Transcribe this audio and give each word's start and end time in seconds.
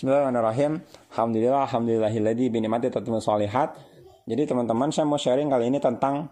Bismillahirrahmanirrahim. 0.00 0.80
Alhamdulillah, 1.12 1.68
alhamdulillahilladzi 1.68 2.48
bi 2.48 2.64
ni'mati 2.64 2.88
tatimmu. 2.88 3.20
Jadi 3.20 4.42
teman-teman 4.48 4.88
saya 4.88 5.04
mau 5.04 5.20
sharing 5.20 5.52
kali 5.52 5.68
ini 5.68 5.76
tentang 5.76 6.24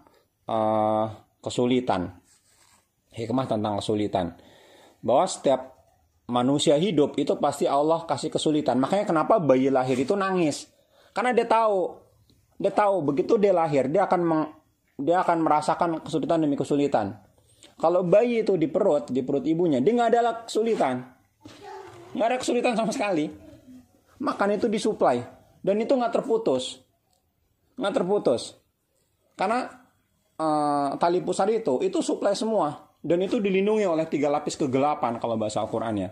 uh, 0.49 1.05
kesulitan. 1.37 2.17
Hikmah 3.13 3.45
tentang 3.45 3.77
kesulitan. 3.77 4.33
Bahwa 5.05 5.29
setiap 5.29 5.77
manusia 6.25 6.81
hidup 6.81 7.13
itu 7.21 7.37
pasti 7.37 7.69
Allah 7.69 8.09
kasih 8.09 8.33
kesulitan. 8.33 8.81
Makanya 8.81 9.05
kenapa 9.05 9.37
bayi 9.37 9.69
lahir 9.69 10.01
itu 10.01 10.17
nangis? 10.17 10.65
Karena 11.13 11.37
dia 11.37 11.45
tahu, 11.45 11.93
dia 12.57 12.73
tahu 12.73 13.05
begitu 13.05 13.37
dia 13.37 13.53
lahir 13.53 13.85
dia 13.85 14.09
akan 14.09 14.21
meng, 14.25 14.43
dia 14.97 15.21
akan 15.21 15.45
merasakan 15.45 16.01
kesulitan 16.01 16.41
demi 16.41 16.57
kesulitan. 16.57 17.21
Kalau 17.77 18.01
bayi 18.01 18.41
itu 18.41 18.57
di 18.57 18.65
perut, 18.65 19.13
di 19.13 19.21
perut 19.21 19.45
ibunya, 19.45 19.77
dia 19.77 19.93
nggak 19.93 20.09
ada 20.09 20.21
kesulitan. 20.49 21.05
Nggak 22.17 22.27
ada 22.33 22.37
kesulitan 22.41 22.73
sama 22.73 22.89
sekali 22.89 23.48
makan 24.19 24.59
itu 24.59 24.67
disuplai. 24.67 25.23
Dan 25.59 25.79
itu 25.83 25.91
nggak 25.95 26.13
terputus. 26.21 26.79
Nggak 27.75 27.93
terputus. 27.95 28.55
Karena 29.35 29.67
uh, 30.39 30.95
tali 30.99 31.19
pusar 31.23 31.47
itu 31.51 31.83
itu 31.83 31.99
suplai 31.99 32.35
semua. 32.35 32.91
Dan 32.99 33.23
itu 33.23 33.39
dilindungi 33.39 33.87
oleh 33.87 34.07
tiga 34.11 34.27
lapis 34.27 34.59
kegelapan 34.59 35.19
kalau 35.19 35.39
bahasa 35.39 35.63
Al-Quran 35.63 35.95
ya. 36.03 36.09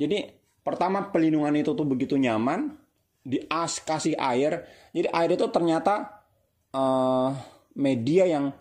Jadi 0.00 0.24
pertama 0.64 1.12
pelindungan 1.12 1.52
itu 1.60 1.76
tuh 1.76 1.84
begitu 1.84 2.16
nyaman. 2.16 2.76
Di 3.20 3.36
as 3.52 3.84
kasih 3.84 4.16
air. 4.16 4.64
Jadi 4.96 5.08
air 5.12 5.30
itu 5.36 5.44
ternyata 5.52 6.24
uh, 6.72 7.36
media 7.76 8.24
yang 8.24 8.52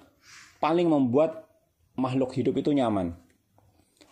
paling 0.59 0.91
membuat 0.91 1.47
makhluk 1.95 2.35
hidup 2.35 2.59
itu 2.59 2.75
nyaman 2.75 3.15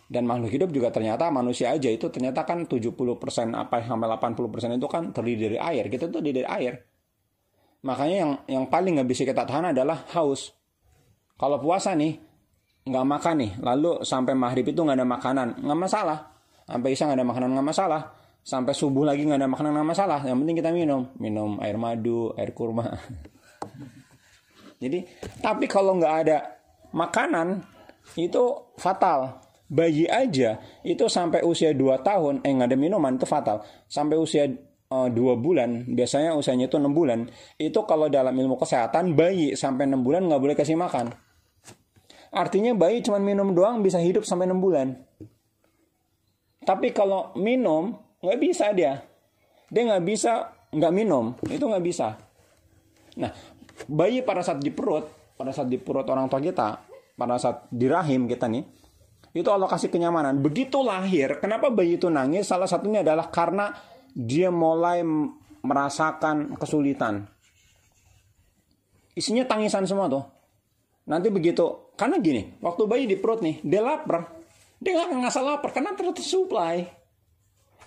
dan 0.07 0.23
makhluk 0.23 0.55
hidup 0.55 0.69
juga 0.71 0.87
ternyata 0.87 1.27
manusia 1.27 1.75
aja 1.75 1.91
itu 1.91 2.07
ternyata 2.07 2.47
kan 2.47 2.63
70% 2.63 2.95
apa 3.51 3.83
sampai 3.83 4.07
80% 4.07 4.79
itu 4.79 4.87
kan 4.87 5.11
terdiri 5.11 5.39
dari 5.51 5.57
air. 5.59 5.85
Kita 5.91 6.07
tuh 6.07 6.23
dari 6.23 6.47
air. 6.47 6.79
Makanya 7.83 8.15
yang 8.15 8.31
yang 8.47 8.65
paling 8.71 8.99
nggak 8.99 9.09
bisa 9.11 9.27
kita 9.27 9.43
tahan 9.43 9.75
adalah 9.75 10.07
haus. 10.15 10.55
Kalau 11.35 11.59
puasa 11.59 11.91
nih 11.93 12.15
nggak 12.87 13.05
makan 13.05 13.35
nih, 13.43 13.51
lalu 13.59 13.91
sampai 14.07 14.33
maghrib 14.33 14.71
itu 14.71 14.79
nggak 14.79 14.97
ada 14.97 15.07
makanan, 15.07 15.47
nggak 15.59 15.79
masalah. 15.79 16.17
Sampai 16.63 16.95
isya 16.95 17.11
nggak 17.11 17.19
ada 17.19 17.27
makanan 17.27 17.49
nggak 17.51 17.67
masalah. 17.67 18.01
Sampai 18.47 18.71
subuh 18.71 19.03
lagi 19.03 19.27
nggak 19.27 19.43
ada 19.43 19.51
makanan 19.51 19.71
nggak 19.75 19.89
masalah. 19.91 20.19
Yang 20.23 20.37
penting 20.39 20.55
kita 20.55 20.69
minum, 20.71 21.01
minum 21.19 21.59
air 21.59 21.75
madu, 21.75 22.31
air 22.39 22.55
kurma. 22.55 22.87
Jadi, 24.81 25.03
tapi 25.43 25.67
kalau 25.67 25.99
nggak 25.99 26.15
ada 26.23 26.37
makanan 26.95 27.59
itu 28.15 28.71
fatal 28.79 29.46
bayi 29.67 30.07
aja 30.07 30.63
itu 30.83 31.05
sampai 31.11 31.43
usia 31.43 31.75
2 31.75 31.99
tahun 32.03 32.33
eh 32.43 32.51
nggak 32.55 32.71
ada 32.71 32.77
minuman 32.79 33.15
itu 33.19 33.27
fatal. 33.27 33.63
Sampai 33.87 34.15
usia 34.15 34.47
uh, 34.91 35.07
dua 35.11 35.35
bulan 35.35 35.87
biasanya 35.87 36.35
usianya 36.35 36.71
itu 36.71 36.79
enam 36.79 36.95
bulan 36.95 37.27
itu 37.59 37.79
kalau 37.83 38.07
dalam 38.07 38.35
ilmu 38.35 38.55
kesehatan 38.59 39.15
bayi 39.15 39.55
sampai 39.55 39.87
enam 39.87 40.03
bulan 40.03 40.27
nggak 40.27 40.41
boleh 40.41 40.55
kasih 40.55 40.79
makan. 40.79 41.11
Artinya 42.31 42.75
bayi 42.75 42.99
cuma 43.03 43.19
minum 43.19 43.55
doang 43.55 43.79
bisa 43.79 43.99
hidup 44.03 44.27
sampai 44.27 44.47
enam 44.47 44.59
bulan. 44.59 44.95
Tapi 46.67 46.91
kalau 46.91 47.31
minum 47.39 47.95
nggak 48.19 48.39
bisa 48.39 48.75
dia. 48.75 48.99
Dia 49.71 49.83
nggak 49.83 50.03
bisa 50.03 50.51
nggak 50.71 50.93
minum 50.93 51.35
itu 51.47 51.63
nggak 51.63 51.83
bisa. 51.83 52.19
Nah 53.19 53.31
bayi 53.87 54.23
pada 54.23 54.43
saat 54.43 54.59
di 54.59 54.71
perut 54.71 55.07
pada 55.37 55.53
saat 55.53 55.69
di 55.69 55.77
perut 55.77 56.07
orang 56.09 56.25
tua 56.27 56.41
kita 56.41 56.81
pada 57.13 57.37
saat 57.37 57.69
di 57.69 57.85
rahim 57.85 58.25
kita 58.25 58.49
nih 58.49 58.76
itu 59.35 59.49
Allah 59.51 59.67
kasih 59.67 59.91
kenyamanan. 59.91 60.39
Begitu 60.39 60.79
lahir, 60.79 61.39
kenapa 61.43 61.67
bayi 61.67 61.99
itu 61.99 62.07
nangis? 62.07 62.47
Salah 62.47 62.69
satunya 62.69 63.03
adalah 63.03 63.27
karena 63.27 63.75
dia 64.15 64.49
mulai 64.53 65.03
merasakan 65.61 66.55
kesulitan. 66.55 67.27
Isinya 69.17 69.43
tangisan 69.49 69.83
semua 69.89 70.07
tuh. 70.07 70.23
Nanti 71.07 71.31
begitu, 71.31 71.95
karena 71.95 72.19
gini, 72.19 72.59
waktu 72.61 72.83
bayi 72.85 73.03
di 73.09 73.15
perut 73.17 73.41
nih, 73.41 73.63
dia 73.63 73.81
lapar. 73.81 74.29
Dia 74.77 74.93
nggak 74.93 75.25
ngasal 75.25 75.43
lapar 75.43 75.73
karena 75.73 75.97
terus 75.97 76.21
supply. 76.21 76.85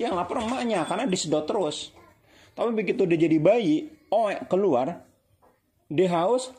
Yang 0.01 0.12
lapar 0.17 0.43
emaknya 0.43 0.83
karena 0.89 1.05
disedot 1.07 1.45
terus. 1.45 1.93
Tapi 2.57 2.72
begitu 2.75 3.07
dia 3.07 3.21
jadi 3.21 3.39
bayi, 3.39 3.87
oh 4.11 4.33
keluar, 4.51 5.07
dia 5.87 6.09
haus, 6.11 6.51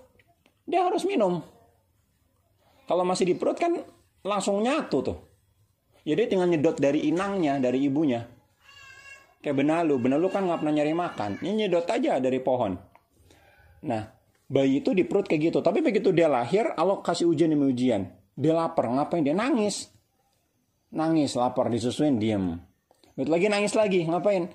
dia 0.64 0.88
harus 0.88 1.04
minum. 1.04 1.44
Kalau 2.88 3.04
masih 3.04 3.28
di 3.28 3.36
perut 3.36 3.60
kan 3.60 3.76
langsung 4.26 4.62
nyatu 4.62 4.98
tuh. 5.02 5.18
Jadi 6.02 6.34
tinggal 6.34 6.50
nyedot 6.50 6.78
dari 6.82 7.10
inangnya, 7.10 7.62
dari 7.62 7.86
ibunya. 7.86 8.26
Kayak 9.42 9.58
benalu, 9.58 9.98
benalu 10.02 10.28
kan 10.30 10.46
nggak 10.46 10.60
pernah 10.62 10.74
nyari 10.82 10.94
makan. 10.94 11.32
Ini 11.42 11.66
nyedot 11.66 11.86
aja 11.86 12.18
dari 12.18 12.42
pohon. 12.42 12.74
Nah, 13.86 14.04
bayi 14.50 14.82
itu 14.82 14.94
di 14.94 15.06
perut 15.06 15.26
kayak 15.30 15.54
gitu. 15.54 15.60
Tapi 15.62 15.82
begitu 15.82 16.14
dia 16.14 16.30
lahir, 16.30 16.74
Allah 16.78 17.02
kasih 17.02 17.30
ujian 17.30 17.50
demi 17.50 17.70
ujian. 17.70 18.10
Dia 18.38 18.54
lapar, 18.54 18.90
ngapain? 18.90 19.22
Dia 19.26 19.38
nangis. 19.38 19.90
Nangis, 20.94 21.38
lapar, 21.38 21.70
disusuin, 21.70 22.18
diem. 22.18 22.58
Begitu 23.14 23.30
lagi 23.30 23.48
nangis 23.50 23.74
lagi, 23.74 24.02
ngapain? 24.06 24.50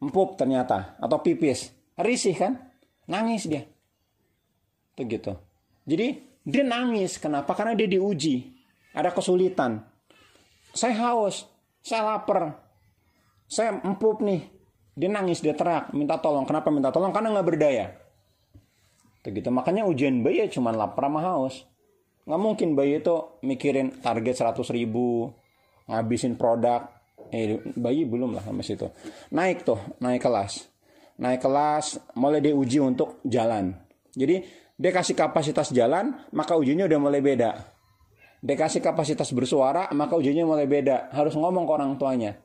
Empuk 0.00 0.36
ternyata, 0.36 0.96
atau 1.00 1.20
pipis. 1.20 1.72
Risih 1.96 2.36
kan? 2.36 2.52
Nangis 3.08 3.48
dia. 3.48 3.64
Itu 4.96 5.08
gitu. 5.08 5.32
Jadi 5.88 6.20
dia 6.44 6.64
nangis, 6.64 7.16
kenapa? 7.20 7.52
Karena 7.52 7.76
dia 7.76 7.88
diuji 7.88 8.61
ada 8.92 9.10
kesulitan. 9.12 9.84
Saya 10.72 10.96
haus, 11.08 11.48
saya 11.84 12.04
lapar, 12.04 12.56
saya 13.48 13.80
empuk 13.84 14.24
nih. 14.24 14.48
Dia 14.92 15.08
nangis, 15.08 15.40
dia 15.40 15.56
teriak, 15.56 15.92
minta 15.96 16.20
tolong. 16.20 16.44
Kenapa 16.44 16.68
minta 16.68 16.92
tolong? 16.92 17.12
Karena 17.12 17.32
nggak 17.32 17.48
berdaya. 17.48 17.96
Begitu. 19.24 19.48
Makanya 19.48 19.88
ujian 19.88 20.20
bayi 20.20 20.44
ya 20.44 20.46
cuma 20.52 20.72
lapar 20.72 21.08
sama 21.08 21.20
haus. 21.24 21.64
Nggak 22.28 22.40
mungkin 22.40 22.68
bayi 22.76 23.00
itu 23.00 23.40
mikirin 23.40 24.04
target 24.04 24.36
100 24.36 24.60
ribu, 24.72 25.32
ngabisin 25.88 26.36
produk. 26.36 26.92
Eh, 27.32 27.56
bayi 27.72 28.04
belum 28.04 28.36
lah 28.36 28.44
sama 28.44 28.60
situ. 28.60 28.92
Naik 29.32 29.64
tuh, 29.64 29.80
naik 30.04 30.20
kelas. 30.20 30.68
Naik 31.16 31.40
kelas, 31.40 31.96
mulai 32.12 32.44
diuji 32.44 32.76
untuk 32.84 33.24
jalan. 33.24 33.72
Jadi 34.12 34.44
dia 34.76 34.92
kasih 34.92 35.16
kapasitas 35.16 35.72
jalan, 35.72 36.12
maka 36.36 36.52
ujiannya 36.52 36.84
udah 36.84 37.00
mulai 37.00 37.24
beda 37.24 37.71
dikasih 38.42 38.82
kapasitas 38.82 39.30
bersuara, 39.30 39.86
maka 39.94 40.18
ujiannya 40.18 40.44
mulai 40.44 40.66
beda. 40.66 41.14
Harus 41.14 41.38
ngomong 41.38 41.64
ke 41.64 41.72
orang 41.72 41.90
tuanya. 41.96 42.36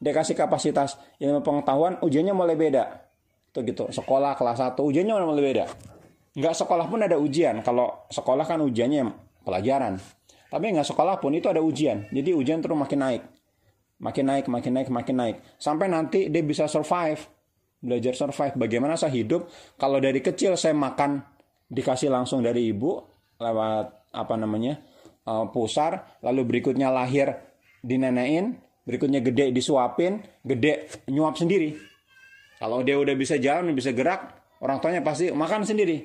Dikasih 0.00 0.36
kapasitas 0.36 1.00
ilmu 1.16 1.40
pengetahuan, 1.40 1.96
ujiannya 2.04 2.36
mulai 2.36 2.56
beda. 2.56 3.08
Itu 3.50 3.64
gitu. 3.64 3.84
Sekolah 3.88 4.36
kelas 4.36 4.60
1, 4.60 4.84
ujiannya 4.84 5.14
mulai 5.24 5.44
beda. 5.44 5.64
Nggak 6.36 6.54
sekolah 6.54 6.86
pun 6.86 7.00
ada 7.02 7.16
ujian. 7.16 7.64
Kalau 7.64 8.06
sekolah 8.12 8.44
kan 8.46 8.60
ujiannya 8.62 9.02
pelajaran. 9.42 9.98
Tapi 10.52 10.64
nggak 10.76 10.86
sekolah 10.86 11.18
pun 11.18 11.34
itu 11.34 11.48
ada 11.50 11.58
ujian. 11.64 12.06
Jadi 12.12 12.30
ujian 12.36 12.60
terus 12.62 12.76
makin 12.76 13.00
naik. 13.00 13.22
Makin 14.00 14.24
naik, 14.24 14.46
makin 14.48 14.72
naik, 14.72 14.88
makin 14.88 15.16
naik. 15.18 15.36
Sampai 15.60 15.90
nanti 15.90 16.30
dia 16.32 16.40
bisa 16.44 16.64
survive. 16.70 17.20
Belajar 17.80 18.12
survive. 18.16 18.54
Bagaimana 18.56 18.96
saya 18.96 19.12
hidup. 19.12 19.48
Kalau 19.76 20.00
dari 20.00 20.20
kecil 20.24 20.56
saya 20.56 20.72
makan 20.76 21.20
dikasih 21.68 22.12
langsung 22.12 22.40
dari 22.40 22.70
ibu. 22.72 23.02
Lewat 23.40 24.00
apa 24.10 24.34
namanya 24.36 24.89
uh, 25.26 25.48
pusar, 25.50 26.20
lalu 26.24 26.46
berikutnya 26.46 26.88
lahir 26.88 27.36
dinenein, 27.80 28.60
berikutnya 28.84 29.20
gede 29.24 29.52
disuapin, 29.52 30.20
gede 30.44 30.88
nyuap 31.08 31.36
sendiri. 31.36 31.76
Kalau 32.60 32.84
dia 32.84 33.00
udah 33.00 33.16
bisa 33.16 33.40
jalan, 33.40 33.72
bisa 33.72 33.96
gerak, 33.96 34.36
orang 34.60 34.78
tuanya 34.84 35.00
pasti 35.00 35.32
makan 35.32 35.64
sendiri. 35.64 36.04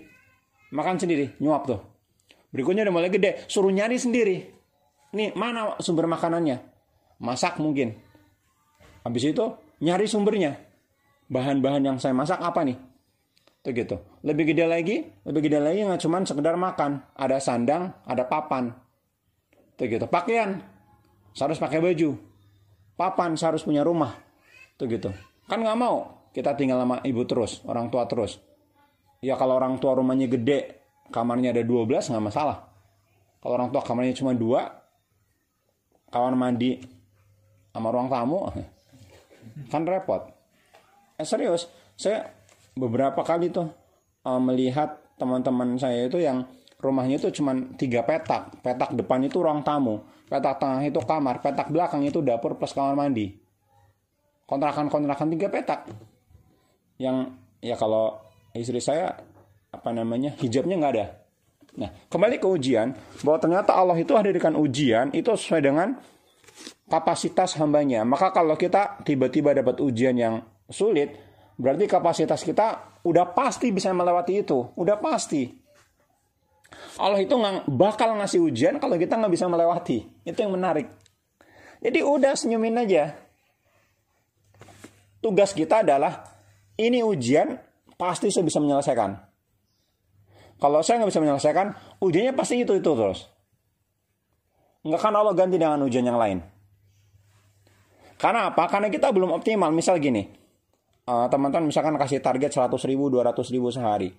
Makan 0.72 0.96
sendiri, 0.96 1.36
nyuap 1.44 1.68
tuh. 1.68 1.80
Berikutnya 2.56 2.88
udah 2.88 2.96
mulai 2.96 3.12
gede, 3.12 3.44
suruh 3.52 3.72
nyari 3.72 4.00
sendiri. 4.00 4.38
Nih, 5.16 5.36
mana 5.36 5.76
sumber 5.84 6.08
makanannya? 6.08 6.64
Masak 7.20 7.59
mungkin. 7.59 7.96
Habis 9.03 9.36
itu 9.36 9.46
nyari 9.84 10.08
sumbernya. 10.08 10.56
Bahan-bahan 11.28 11.84
yang 11.84 11.97
saya 12.00 12.16
masak 12.16 12.40
apa 12.40 12.64
nih? 12.64 12.79
Itu 13.66 13.70
gitu. 13.76 13.97
Lebih 14.22 14.53
gede 14.53 14.66
lagi, 14.70 14.97
lebih 15.26 15.50
gede 15.50 15.59
lagi 15.59 15.79
nggak 15.84 16.02
cuma 16.06 16.23
sekedar 16.23 16.56
makan. 16.56 17.03
Ada 17.17 17.41
sandang, 17.44 17.91
ada 18.08 18.23
papan. 18.23 18.84
Tuh 19.76 19.86
gitu. 19.88 20.06
Pakaian. 20.08 20.64
Harus 21.36 21.60
pakai 21.60 21.84
baju. 21.84 22.16
Papan 22.96 23.36
harus 23.36 23.62
punya 23.64 23.84
rumah. 23.84 24.16
Tuh 24.80 24.88
gitu. 24.88 25.12
Kan 25.46 25.62
nggak 25.62 25.80
mau 25.80 26.16
kita 26.36 26.52
tinggal 26.60 26.84
sama 26.84 27.00
ibu 27.08 27.24
terus, 27.24 27.64
orang 27.64 27.88
tua 27.88 28.04
terus. 28.12 28.44
Ya 29.24 29.40
kalau 29.40 29.56
orang 29.56 29.80
tua 29.80 29.96
rumahnya 29.96 30.28
gede, 30.28 30.84
kamarnya 31.08 31.56
ada 31.56 31.64
12 31.64 32.12
nggak 32.12 32.26
masalah. 32.28 32.68
Kalau 33.40 33.56
orang 33.56 33.72
tua 33.72 33.80
kamarnya 33.80 34.12
cuma 34.20 34.36
dua, 34.36 34.68
kamar 36.12 36.36
mandi 36.36 36.84
sama 37.72 37.88
ruang 37.88 38.12
tamu, 38.12 38.52
kan 39.72 39.88
repot. 39.88 40.28
Eh, 41.16 41.24
serius, 41.24 41.72
saya 41.96 42.28
beberapa 42.76 43.24
kali 43.24 43.48
tuh 43.48 43.72
uh, 44.28 44.42
melihat 44.44 45.00
teman-teman 45.16 45.80
saya 45.80 46.12
itu 46.12 46.20
yang 46.20 46.44
rumahnya 46.80 47.18
itu 47.22 47.32
cuma 47.42 47.56
tiga 47.80 48.04
petak. 48.04 48.62
Petak 48.62 48.94
depan 48.94 49.24
itu 49.24 49.40
ruang 49.40 49.64
tamu, 49.64 50.04
petak 50.28 50.60
tengah 50.60 50.84
itu 50.84 51.00
kamar, 51.02 51.40
petak 51.40 51.72
belakang 51.72 52.04
itu 52.04 52.20
dapur 52.22 52.58
plus 52.60 52.76
kamar 52.76 52.96
mandi. 52.98 53.42
kontrakan-kontrakan 54.46 55.34
tiga 55.34 55.50
petak. 55.50 55.90
Yang 57.02 57.34
ya 57.66 57.74
kalau 57.74 58.14
istri 58.54 58.78
saya 58.78 59.18
apa 59.74 59.90
namanya 59.90 60.38
hijabnya 60.38 60.78
nggak 60.78 60.94
ada. 60.94 61.06
Nah 61.82 61.90
kembali 62.14 62.38
ke 62.38 62.46
ujian 62.46 62.94
bahwa 63.26 63.42
ternyata 63.42 63.74
Allah 63.74 63.98
itu 63.98 64.14
hadirkan 64.14 64.54
ujian 64.54 65.10
itu 65.18 65.34
sesuai 65.34 65.66
dengan 65.66 65.98
kapasitas 66.86 67.58
hambanya. 67.58 68.06
Maka 68.06 68.30
kalau 68.30 68.54
kita 68.54 69.02
tiba-tiba 69.02 69.58
dapat 69.58 69.82
ujian 69.82 70.14
yang 70.14 70.46
sulit 70.70 71.18
berarti 71.58 71.90
kapasitas 71.90 72.46
kita 72.46 73.02
udah 73.02 73.34
pasti 73.34 73.74
bisa 73.74 73.90
melewati 73.98 74.46
itu. 74.46 74.72
Udah 74.78 75.02
pasti 75.02 75.65
Allah 76.96 77.20
itu 77.20 77.36
nggak 77.36 77.68
bakal 77.72 78.16
ngasih 78.18 78.40
ujian 78.40 78.80
kalau 78.80 78.96
kita 78.96 79.20
nggak 79.20 79.34
bisa 79.34 79.46
melewati 79.48 80.08
itu 80.24 80.38
yang 80.38 80.54
menarik 80.54 80.88
jadi 81.84 82.04
udah 82.04 82.34
senyumin 82.34 82.80
aja 82.80 83.16
tugas 85.26 85.52
kita 85.58 85.82
adalah 85.82 86.36
ini 86.76 87.02
ujian 87.02 87.56
pasti 87.96 88.28
saya 88.32 88.44
bisa 88.44 88.60
menyelesaikan. 88.60 89.16
Kalau 90.56 90.80
saya 90.84 91.04
nggak 91.04 91.12
bisa 91.12 91.24
menyelesaikan, 91.24 91.68
ujiannya 92.00 92.34
pasti 92.36 92.64
itu 92.64 92.76
itu 92.76 92.92
terus. 92.96 93.28
Nggak 94.86 95.02
kan 95.02 95.14
Allah 95.16 95.36
ganti 95.36 95.58
dengan 95.60 95.84
ujian 95.84 96.06
yang 96.06 96.20
lain. 96.20 96.40
Karena 98.16 98.52
apa? 98.52 98.70
Karena 98.72 98.88
kita 98.88 99.12
belum 99.12 99.36
optimal. 99.36 99.76
Misal 99.76 100.00
gini, 100.00 100.24
uh, 101.10 101.28
teman-teman 101.28 101.68
misalkan 101.68 102.00
kasih 102.00 102.24
target 102.24 102.56
100 102.56 102.72
ribu, 102.88 103.12
200 103.12 103.36
ribu 103.52 103.68
sehari. 103.74 104.16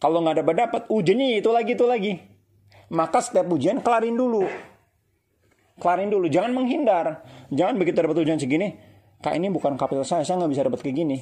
Kalau 0.00 0.24
nggak 0.24 0.40
dapat 0.40 0.54
dapat, 0.56 0.82
ujiannya 0.88 1.44
itu 1.44 1.50
lagi 1.52 1.76
itu 1.76 1.84
lagi. 1.84 2.12
Maka 2.90 3.20
setiap 3.20 3.46
ujian 3.52 3.84
kelarin 3.84 4.16
dulu. 4.16 4.48
Kelarin 5.76 6.08
dulu, 6.08 6.26
jangan 6.32 6.56
menghindar. 6.56 7.20
Jangan 7.52 7.76
begitu 7.76 8.00
dapat 8.00 8.24
ujian 8.24 8.40
segini, 8.40 8.74
kak 9.20 9.36
ini 9.36 9.52
bukan 9.52 9.76
kapital 9.76 10.08
saya, 10.08 10.24
saya 10.24 10.40
nggak 10.40 10.52
bisa 10.56 10.62
dapat 10.66 10.80
kayak 10.80 10.96
gini 10.96 11.18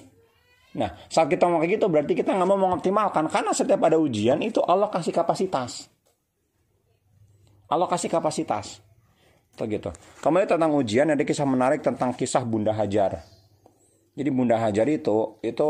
Nah, 0.77 0.93
saat 1.09 1.33
kita 1.33 1.49
mau 1.49 1.65
kayak 1.65 1.81
gitu 1.81 1.87
berarti 1.89 2.13
kita 2.13 2.37
nggak 2.37 2.49
mau 2.49 2.61
mengoptimalkan 2.61 3.25
karena 3.33 3.57
setiap 3.57 3.89
ada 3.89 3.97
ujian 3.97 4.37
itu 4.45 4.61
Allah 4.61 4.93
kasih 4.93 5.17
kapasitas. 5.17 5.89
Allah 7.73 7.89
kasih 7.89 8.13
kapasitas. 8.13 8.85
Atau 9.57 9.65
gitu. 9.65 9.89
Kemudian 10.21 10.49
tentang 10.49 10.77
ujian 10.77 11.09
ada 11.09 11.25
kisah 11.25 11.49
menarik 11.49 11.81
tentang 11.81 12.13
kisah 12.13 12.45
Bunda 12.45 12.77
Hajar. 12.77 13.25
Jadi 14.13 14.29
Bunda 14.29 14.61
Hajar 14.61 14.85
itu 14.93 15.41
itu 15.41 15.69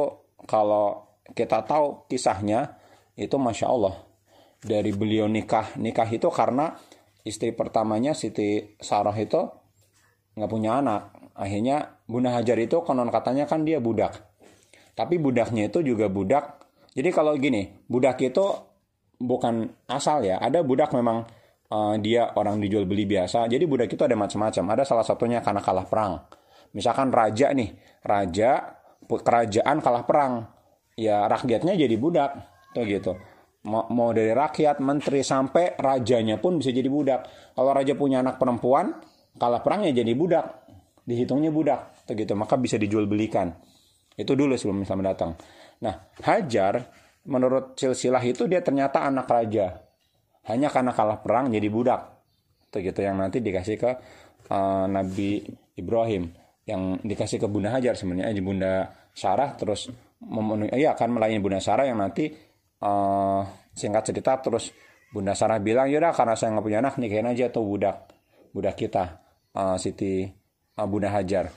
kalau 0.50 1.06
kita 1.30 1.62
tahu 1.62 2.10
kisahnya 2.10 2.74
itu 3.18 3.34
masya 3.36 3.66
Allah 3.66 3.98
dari 4.62 4.94
beliau 4.94 5.26
nikah 5.26 5.74
nikah 5.76 6.06
itu 6.06 6.30
karena 6.30 6.78
istri 7.26 7.50
pertamanya 7.50 8.14
Siti 8.14 8.78
Sarah 8.78 9.14
itu 9.18 9.42
nggak 10.38 10.50
punya 10.50 10.78
anak 10.78 11.34
akhirnya 11.34 11.98
Bunda 12.06 12.30
Hajar 12.30 12.56
itu 12.62 12.78
konon 12.86 13.10
katanya 13.10 13.44
kan 13.50 13.66
dia 13.66 13.82
budak 13.82 14.28
tapi 14.98 15.14
budaknya 15.22 15.70
itu 15.70 15.78
juga 15.86 16.10
budak. 16.10 16.58
Jadi 16.90 17.14
kalau 17.14 17.38
gini, 17.38 17.70
budak 17.86 18.18
itu 18.18 18.42
bukan 19.22 19.70
asal 19.86 20.26
ya. 20.26 20.42
Ada 20.42 20.66
budak 20.66 20.90
memang 20.90 21.22
uh, 21.70 21.94
dia 22.02 22.34
orang 22.34 22.58
dijual 22.58 22.82
beli 22.82 23.06
biasa. 23.06 23.46
Jadi 23.46 23.62
budak 23.70 23.94
itu 23.94 24.02
ada 24.02 24.18
macam-macam. 24.18 24.74
Ada 24.74 24.82
salah 24.82 25.06
satunya 25.06 25.38
karena 25.38 25.62
kalah 25.62 25.86
perang. 25.86 26.18
Misalkan 26.74 27.14
raja 27.14 27.54
nih, 27.54 27.78
raja 28.02 28.74
kerajaan 29.06 29.78
kalah 29.78 30.02
perang. 30.02 30.50
Ya 30.98 31.30
rakyatnya 31.30 31.78
jadi 31.78 31.94
budak. 31.94 32.57
Tuh 32.72 32.84
gitu. 32.84 33.12
Mau, 33.68 34.10
dari 34.16 34.32
rakyat, 34.32 34.80
menteri 34.80 35.20
sampai 35.20 35.76
rajanya 35.76 36.40
pun 36.40 36.56
bisa 36.56 36.72
jadi 36.72 36.88
budak. 36.88 37.52
Kalau 37.52 37.70
raja 37.74 37.92
punya 37.98 38.24
anak 38.24 38.40
perempuan, 38.40 38.96
kalah 39.36 39.60
perangnya 39.60 39.92
jadi 39.92 40.12
budak. 40.16 40.46
Dihitungnya 41.04 41.52
budak. 41.52 42.06
Tuh 42.08 42.14
gitu. 42.16 42.32
Maka 42.38 42.56
bisa 42.56 42.80
dijual 42.80 43.04
belikan. 43.04 43.52
Itu 44.16 44.32
dulu 44.34 44.56
sebelum 44.56 44.82
Islam 44.82 45.04
datang. 45.04 45.36
Nah, 45.84 45.94
Hajar 46.24 46.80
menurut 47.28 47.76
silsilah 47.76 48.22
itu 48.24 48.48
dia 48.48 48.64
ternyata 48.64 49.04
anak 49.04 49.28
raja. 49.28 49.84
Hanya 50.48 50.72
karena 50.72 50.96
kalah 50.96 51.20
perang 51.20 51.52
jadi 51.52 51.68
budak. 51.68 52.00
Itu 52.72 52.80
gitu 52.80 53.00
yang 53.04 53.20
nanti 53.20 53.44
dikasih 53.44 53.76
ke 53.76 53.90
uh, 54.48 54.86
Nabi 54.88 55.44
Ibrahim 55.76 56.28
yang 56.68 57.00
dikasih 57.00 57.40
ke 57.40 57.46
Bunda 57.48 57.72
Hajar 57.72 57.96
sebenarnya 57.96 58.28
eh, 58.28 58.44
Bunda 58.44 58.92
Sarah 59.16 59.56
terus 59.56 59.88
memenuhi 60.20 60.68
iya 60.76 60.92
akan 60.92 61.16
melayani 61.16 61.40
Bunda 61.40 61.60
Sarah 61.64 61.88
yang 61.88 61.96
nanti 61.96 62.28
uh, 62.82 63.42
singkat 63.72 64.12
cerita 64.12 64.38
terus 64.42 64.74
Bunda 65.08 65.32
Sarah 65.32 65.56
bilang 65.62 65.88
yaudah 65.88 66.12
karena 66.12 66.36
saya 66.36 66.52
nggak 66.52 66.64
punya 66.64 66.78
anak 66.84 66.94
nikahin 67.00 67.28
aja 67.30 67.48
tuh 67.48 67.64
budak 67.64 68.12
budak 68.52 68.76
kita 68.76 69.24
uh, 69.56 69.80
Siti 69.80 70.28
uh, 70.76 70.86
Bunda 70.88 71.08
Hajar 71.08 71.48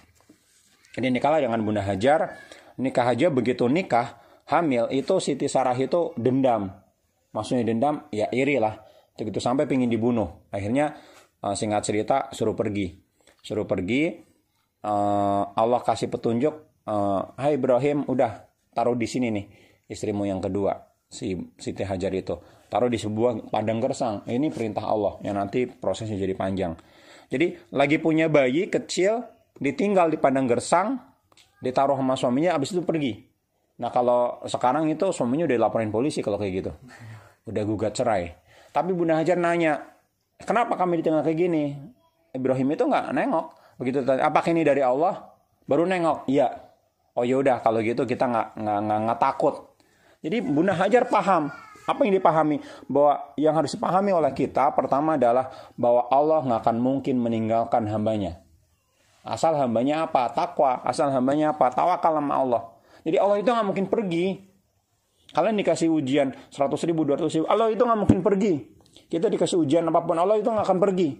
ini 1.00 1.08
nikahlah 1.08 1.40
dengan 1.40 1.60
Bunda 1.64 1.84
Hajar. 1.84 2.36
Nikah 2.82 3.16
aja 3.16 3.32
begitu 3.32 3.70
nikah, 3.72 4.20
hamil 4.50 4.92
itu 4.92 5.22
Siti 5.24 5.48
Sarah 5.48 5.78
itu 5.78 6.12
dendam. 6.20 6.68
Maksudnya 7.32 7.64
dendam, 7.64 8.12
ya 8.12 8.28
iri 8.34 8.60
lah. 8.60 8.76
Begitu 9.16 9.40
sampai 9.40 9.70
pingin 9.70 9.88
dibunuh. 9.88 10.50
Akhirnya 10.52 10.98
uh, 11.46 11.56
singkat 11.56 11.88
cerita 11.88 12.18
suruh 12.36 12.58
pergi. 12.58 12.92
Suruh 13.40 13.64
pergi. 13.64 14.20
Uh, 14.82 15.44
Allah 15.56 15.80
kasih 15.80 16.12
petunjuk. 16.12 16.84
Uh, 16.84 17.32
Hai 17.38 17.56
Ibrahim, 17.56 18.04
udah 18.10 18.50
taruh 18.74 18.98
di 18.98 19.06
sini 19.06 19.30
nih 19.30 19.46
istrimu 19.92 20.26
yang 20.26 20.42
kedua 20.42 20.91
si 21.12 21.36
Siti 21.60 21.84
Hajar 21.84 22.16
itu 22.16 22.40
taruh 22.72 22.88
di 22.88 22.96
sebuah 22.96 23.52
padang 23.52 23.84
gersang 23.84 24.24
ini 24.32 24.48
perintah 24.48 24.88
Allah 24.88 25.20
yang 25.28 25.36
nanti 25.36 25.68
prosesnya 25.68 26.16
jadi 26.16 26.32
panjang 26.40 26.72
jadi 27.32 27.56
lagi 27.72 27.96
punya 27.96 28.28
bayi 28.28 28.68
kecil 28.68 29.24
ditinggal 29.56 30.12
di 30.12 30.20
padang 30.20 30.52
gersang, 30.52 31.00
ditaruh 31.64 31.96
sama 31.96 32.20
suaminya, 32.20 32.60
abis 32.60 32.76
itu 32.76 32.84
pergi. 32.84 33.24
Nah 33.80 33.88
kalau 33.88 34.44
sekarang 34.44 34.92
itu 34.92 35.16
suaminya 35.16 35.48
udah 35.48 35.58
laporin 35.58 35.90
polisi 35.90 36.20
kalau 36.20 36.36
kayak 36.36 36.54
gitu. 36.60 36.72
Udah 37.48 37.64
gugat 37.64 37.96
cerai. 37.96 38.36
Tapi 38.76 38.92
Bunda 38.92 39.16
Hajar 39.16 39.40
nanya, 39.40 39.80
kenapa 40.44 40.76
kami 40.76 41.00
ditinggal 41.00 41.24
kayak 41.24 41.40
gini? 41.40 41.80
Ibrahim 42.36 42.76
itu 42.76 42.84
nggak 42.84 43.16
nengok. 43.16 43.48
Begitu 43.80 44.04
apakah 44.04 44.52
ini 44.52 44.68
dari 44.68 44.84
Allah? 44.84 45.32
Baru 45.64 45.88
nengok. 45.88 46.28
Iya. 46.28 46.52
Oh 47.16 47.24
yaudah 47.24 47.64
kalau 47.64 47.80
gitu 47.80 48.04
kita 48.04 48.28
nggak 48.28 48.48
nggak 48.60 49.00
nggak 49.08 49.20
takut. 49.24 49.71
Jadi 50.22 50.38
Bunda 50.46 50.78
Hajar 50.78 51.10
paham 51.10 51.50
apa 51.82 52.02
yang 52.06 52.14
dipahami 52.14 52.62
bahwa 52.86 53.34
yang 53.36 53.58
harus 53.58 53.74
dipahami 53.74 54.14
oleh 54.14 54.32
kita 54.38 54.70
pertama 54.78 55.18
adalah 55.18 55.50
bahwa 55.74 56.06
Allah 56.14 56.40
nggak 56.46 56.60
akan 56.62 56.78
mungkin 56.78 57.18
meninggalkan 57.18 57.90
hambanya. 57.90 58.42
Asal 59.22 59.54
hambanya 59.58 60.10
apa? 60.10 60.30
Takwa. 60.34 60.82
Asal 60.82 61.14
hambanya 61.14 61.54
apa? 61.54 61.70
Tawakal 61.70 62.18
sama 62.18 62.34
Allah. 62.38 62.62
Jadi 63.06 63.18
Allah 63.18 63.38
itu 63.42 63.50
nggak 63.50 63.68
mungkin 63.68 63.86
pergi. 63.90 64.50
Kalian 65.32 65.56
dikasih 65.62 65.88
ujian 65.88 66.34
100 66.52 66.90
ribu, 66.90 67.08
200 67.08 67.30
ribu. 67.40 67.46
Allah 67.48 67.70
itu 67.72 67.82
nggak 67.82 68.00
mungkin 68.00 68.20
pergi. 68.26 68.54
Kita 69.08 69.32
dikasih 69.32 69.58
ujian 69.64 69.88
apa 69.88 70.04
pun, 70.04 70.20
Allah 70.20 70.36
itu 70.36 70.52
nggak 70.52 70.66
akan 70.68 70.80
pergi. 70.82 71.16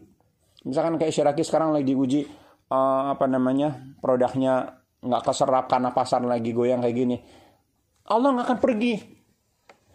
Misalkan 0.68 1.00
kayak 1.00 1.14
Syiraki 1.16 1.42
sekarang 1.48 1.72
lagi 1.72 1.96
diuji 1.96 2.28
uh, 2.70 3.16
apa 3.16 3.26
namanya 3.26 3.98
produknya 3.98 4.84
nggak 5.02 5.24
keserap 5.26 5.66
karena 5.72 5.90
pasar 5.96 6.22
lagi 6.28 6.52
goyang 6.52 6.84
kayak 6.84 6.96
gini. 6.96 7.18
Allah 8.12 8.30
nggak 8.36 8.46
akan 8.52 8.60
pergi. 8.60 8.94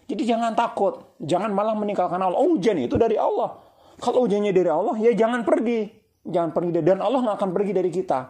Jadi 0.06 0.22
jangan 0.22 0.56
takut, 0.56 1.18
jangan 1.20 1.52
malah 1.52 1.76
meninggalkan 1.76 2.16
Allah. 2.22 2.38
Oh, 2.38 2.56
ujian 2.56 2.78
itu 2.78 2.96
dari 2.96 3.18
Allah. 3.20 3.58
Kalau 4.00 4.24
ujiannya 4.24 4.54
dari 4.54 4.70
Allah, 4.70 4.96
ya 5.02 5.12
jangan 5.12 5.44
pergi 5.44 6.06
jangan 6.26 6.50
pergi 6.50 6.82
dan 6.82 6.98
Allah 6.98 7.22
nggak 7.22 7.36
akan 7.38 7.50
pergi 7.54 7.72
dari 7.72 7.90
kita. 7.90 8.20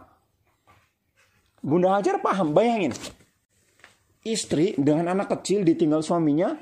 Bunda 1.64 1.97
Hajar 1.99 2.21
paham, 2.23 2.52
bayangin. 2.52 2.95
Istri 4.23 4.78
dengan 4.78 5.16
anak 5.16 5.38
kecil 5.38 5.62
ditinggal 5.66 6.02
suaminya, 6.02 6.55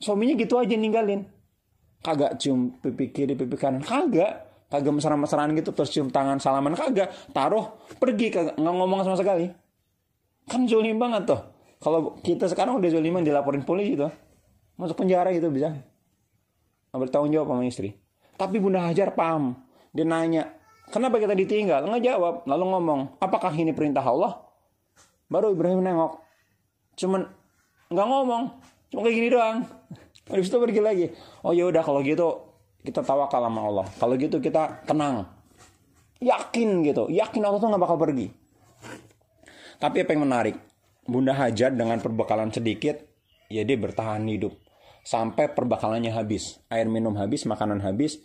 suaminya 0.00 0.36
gitu 0.38 0.56
aja 0.56 0.76
ninggalin. 0.76 1.24
Kagak 2.00 2.38
cium 2.38 2.78
pipi 2.78 3.10
kiri, 3.10 3.34
pipi 3.34 3.56
kanan, 3.58 3.82
kagak. 3.82 4.46
Kagak 4.68 5.00
mesra-mesraan 5.00 5.56
gitu, 5.56 5.72
terus 5.72 5.88
cium 5.88 6.12
tangan 6.12 6.36
salaman, 6.36 6.76
kagak. 6.76 7.08
Taruh, 7.32 7.80
pergi, 7.96 8.28
kagak 8.28 8.54
nggak 8.60 8.74
ngomong 8.76 9.00
sama 9.04 9.16
sekali. 9.16 9.48
Kan 10.44 10.68
zolim 10.68 11.00
banget 11.00 11.24
tuh. 11.28 11.40
Kalau 11.78 12.18
kita 12.22 12.50
sekarang 12.50 12.82
udah 12.82 12.90
zoliman 12.90 13.22
dilaporin 13.22 13.62
polisi 13.62 13.94
tuh. 13.94 14.10
Masuk 14.78 14.98
penjara 14.98 15.30
gitu 15.30 15.50
bisa. 15.50 15.74
Nggak 16.90 17.00
bertanggung 17.06 17.30
jawab 17.34 17.54
sama 17.54 17.62
istri. 17.66 17.94
Tapi 18.38 18.58
Bunda 18.62 18.86
Hajar 18.86 19.14
paham 19.14 19.68
dia 19.92 20.04
nanya, 20.04 20.52
kenapa 20.92 21.16
kita 21.18 21.32
ditinggal? 21.32 21.82
Nggak 21.88 22.02
jawab. 22.04 22.34
Lalu 22.44 22.64
ngomong, 22.70 23.00
apakah 23.18 23.50
ini 23.56 23.72
perintah 23.72 24.04
Allah? 24.04 24.38
Baru 25.26 25.52
Ibrahim 25.52 25.82
nengok. 25.82 26.20
Cuman 26.94 27.26
nggak 27.90 28.08
ngomong. 28.08 28.44
Cuma 28.92 29.00
kayak 29.04 29.16
gini 29.16 29.28
doang. 29.32 29.66
Habis 30.28 30.48
itu 30.52 30.58
pergi 30.60 30.80
lagi. 30.80 31.06
Oh 31.44 31.56
ya 31.56 31.68
udah 31.68 31.82
kalau 31.82 32.04
gitu 32.04 32.52
kita 32.84 33.00
tawakal 33.02 33.40
sama 33.40 33.60
Allah. 33.64 33.86
Kalau 33.96 34.14
gitu 34.16 34.38
kita 34.38 34.84
tenang. 34.84 35.26
Yakin 36.20 36.84
gitu. 36.84 37.10
Yakin 37.10 37.42
Allah 37.42 37.58
tuh 37.60 37.68
nggak 37.72 37.82
bakal 37.82 37.98
pergi. 37.98 38.28
Tapi 39.78 40.02
apa 40.04 40.10
yang 40.14 40.26
menarik? 40.26 40.56
Bunda 41.08 41.32
Hajar 41.32 41.72
dengan 41.72 41.98
perbekalan 42.04 42.52
sedikit, 42.52 43.00
ya 43.48 43.64
dia 43.64 43.80
bertahan 43.80 44.28
hidup. 44.28 44.52
Sampai 45.00 45.48
perbekalannya 45.56 46.12
habis. 46.12 46.60
Air 46.68 46.84
minum 46.92 47.16
habis, 47.16 47.48
makanan 47.48 47.80
habis, 47.80 48.20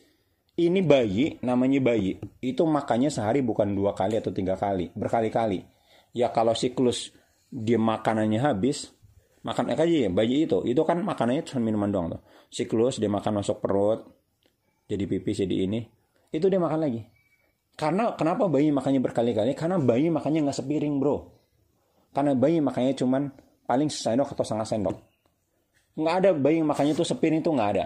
ini 0.59 0.85
bayi, 0.85 1.41
namanya 1.41 1.81
bayi, 1.81 2.21
itu 2.37 2.61
makannya 2.61 3.09
sehari 3.09 3.41
bukan 3.41 3.73
dua 3.73 3.97
kali 3.97 4.21
atau 4.21 4.29
tiga 4.29 4.53
kali, 4.53 4.93
berkali-kali. 4.93 5.65
Ya 6.13 6.29
kalau 6.29 6.53
siklus 6.53 7.09
dia 7.49 7.81
makanannya 7.81 8.37
habis, 8.37 8.93
makan 9.41 9.73
eh, 9.73 9.79
aja 9.79 9.85
ya 9.89 10.09
bayi 10.13 10.45
itu, 10.45 10.61
itu 10.67 10.81
kan 10.85 11.01
makanannya 11.01 11.41
cuma 11.49 11.65
minuman 11.65 11.89
doang 11.89 12.07
tuh. 12.13 12.21
Siklus 12.53 13.01
dia 13.01 13.09
makan 13.09 13.41
masuk 13.41 13.65
perut, 13.65 14.05
jadi 14.85 15.09
pipis 15.09 15.41
jadi 15.41 15.65
ini, 15.65 15.89
itu 16.29 16.45
dia 16.45 16.61
makan 16.61 16.79
lagi. 16.85 17.01
Karena 17.73 18.13
kenapa 18.13 18.45
bayi 18.45 18.69
makannya 18.69 19.01
berkali-kali? 19.01 19.57
Karena 19.57 19.81
bayi 19.81 20.13
makannya 20.13 20.45
nggak 20.45 20.57
sepiring 20.61 21.01
bro. 21.01 21.33
Karena 22.13 22.37
bayi 22.37 22.61
makannya 22.61 22.93
cuman 22.93 23.27
paling 23.65 23.89
sendok 23.89 24.37
atau 24.37 24.45
setengah 24.45 24.67
sendok. 24.69 24.97
Nggak 25.97 26.15
ada 26.21 26.29
bayi 26.37 26.61
makannya 26.61 26.93
tuh 26.93 27.05
sepiring 27.05 27.41
itu 27.41 27.49
nggak 27.49 27.71
ada 27.77 27.85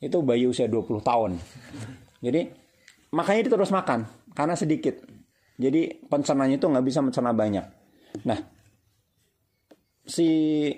itu 0.00 0.18
bayi 0.20 0.44
usia 0.44 0.68
20 0.68 1.00
tahun. 1.00 1.40
Jadi 2.20 2.40
makanya 3.12 3.40
dia 3.48 3.52
terus 3.56 3.72
makan 3.72 4.04
karena 4.36 4.54
sedikit. 4.56 5.00
Jadi 5.56 6.04
pencernanya 6.04 6.60
itu 6.60 6.68
nggak 6.68 6.84
bisa 6.84 7.00
mencerna 7.00 7.32
banyak. 7.32 7.64
Nah, 8.28 8.38
si 10.04 10.28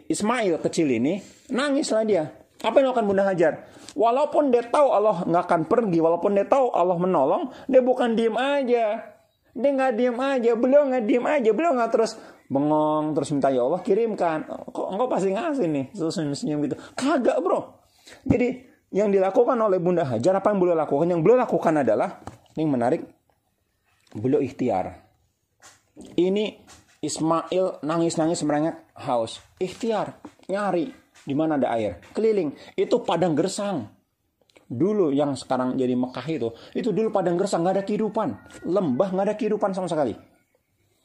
Ismail 0.07 0.63
kecil 0.63 0.87
ini 0.87 1.19
nangislah 1.51 2.07
dia. 2.07 2.31
Apa 2.63 2.83
yang 2.83 2.91
akan 2.91 3.07
Bunda 3.07 3.23
Hajar? 3.27 3.71
Walaupun 3.95 4.51
dia 4.55 4.67
tahu 4.67 4.91
Allah 4.91 5.27
nggak 5.27 5.45
akan 5.47 5.63
pergi, 5.67 5.99
walaupun 5.99 6.39
dia 6.39 6.47
tahu 6.47 6.71
Allah 6.75 6.99
menolong, 6.99 7.51
dia 7.67 7.83
bukan 7.83 8.15
diem 8.15 8.35
aja. 8.35 9.03
Dia 9.59 9.71
nggak 9.75 9.93
diem 9.99 10.19
aja, 10.19 10.55
beliau 10.55 10.87
nggak 10.87 11.05
diem 11.07 11.27
aja, 11.27 11.51
beliau 11.51 11.75
nggak 11.75 11.91
terus 11.91 12.15
bengong 12.49 13.13
terus 13.13 13.29
minta 13.31 13.53
ya 13.53 13.63
Allah 13.65 13.81
kirimkan. 13.85 14.49
Kok 14.73 14.89
engkau 14.97 15.07
pasti 15.07 15.33
ngasih 15.33 15.69
nih, 15.69 15.87
terus 15.93 16.17
senyum 16.17 16.65
gitu. 16.65 16.77
Kagak 16.97 17.39
bro. 17.45 17.81
Jadi 18.25 18.65
yang 18.89 19.13
dilakukan 19.13 19.57
oleh 19.61 19.77
Bunda 19.77 20.09
Hajar 20.09 20.41
apa 20.41 20.49
yang 20.53 20.59
beliau 20.61 20.77
lakukan? 20.77 21.07
Yang 21.09 21.21
beliau 21.21 21.39
lakukan 21.45 21.75
adalah 21.85 22.25
ini 22.57 22.65
menarik. 22.65 23.05
Beliau 24.17 24.41
ikhtiar. 24.41 25.05
Ini 26.17 26.57
Ismail 27.05 27.85
nangis-nangis 27.85 28.41
merengek 28.43 28.91
haus. 28.97 29.39
Ikhtiar, 29.61 30.19
nyari 30.49 30.91
di 31.23 31.35
mana 31.37 31.61
ada 31.61 31.77
air. 31.77 32.01
Keliling, 32.17 32.57
itu 32.75 32.97
padang 33.05 33.37
gersang. 33.37 33.93
Dulu 34.69 35.13
yang 35.13 35.37
sekarang 35.37 35.77
jadi 35.77 35.97
Mekah 35.97 36.27
itu, 36.29 36.49
itu 36.77 36.93
dulu 36.93 37.13
padang 37.13 37.37
gersang, 37.37 37.65
nggak 37.65 37.75
ada 37.81 37.85
kehidupan. 37.85 38.29
Lembah 38.65 39.09
nggak 39.13 39.27
ada 39.33 39.37
kehidupan 39.37 39.77
sama 39.77 39.89
sekali. 39.89 40.17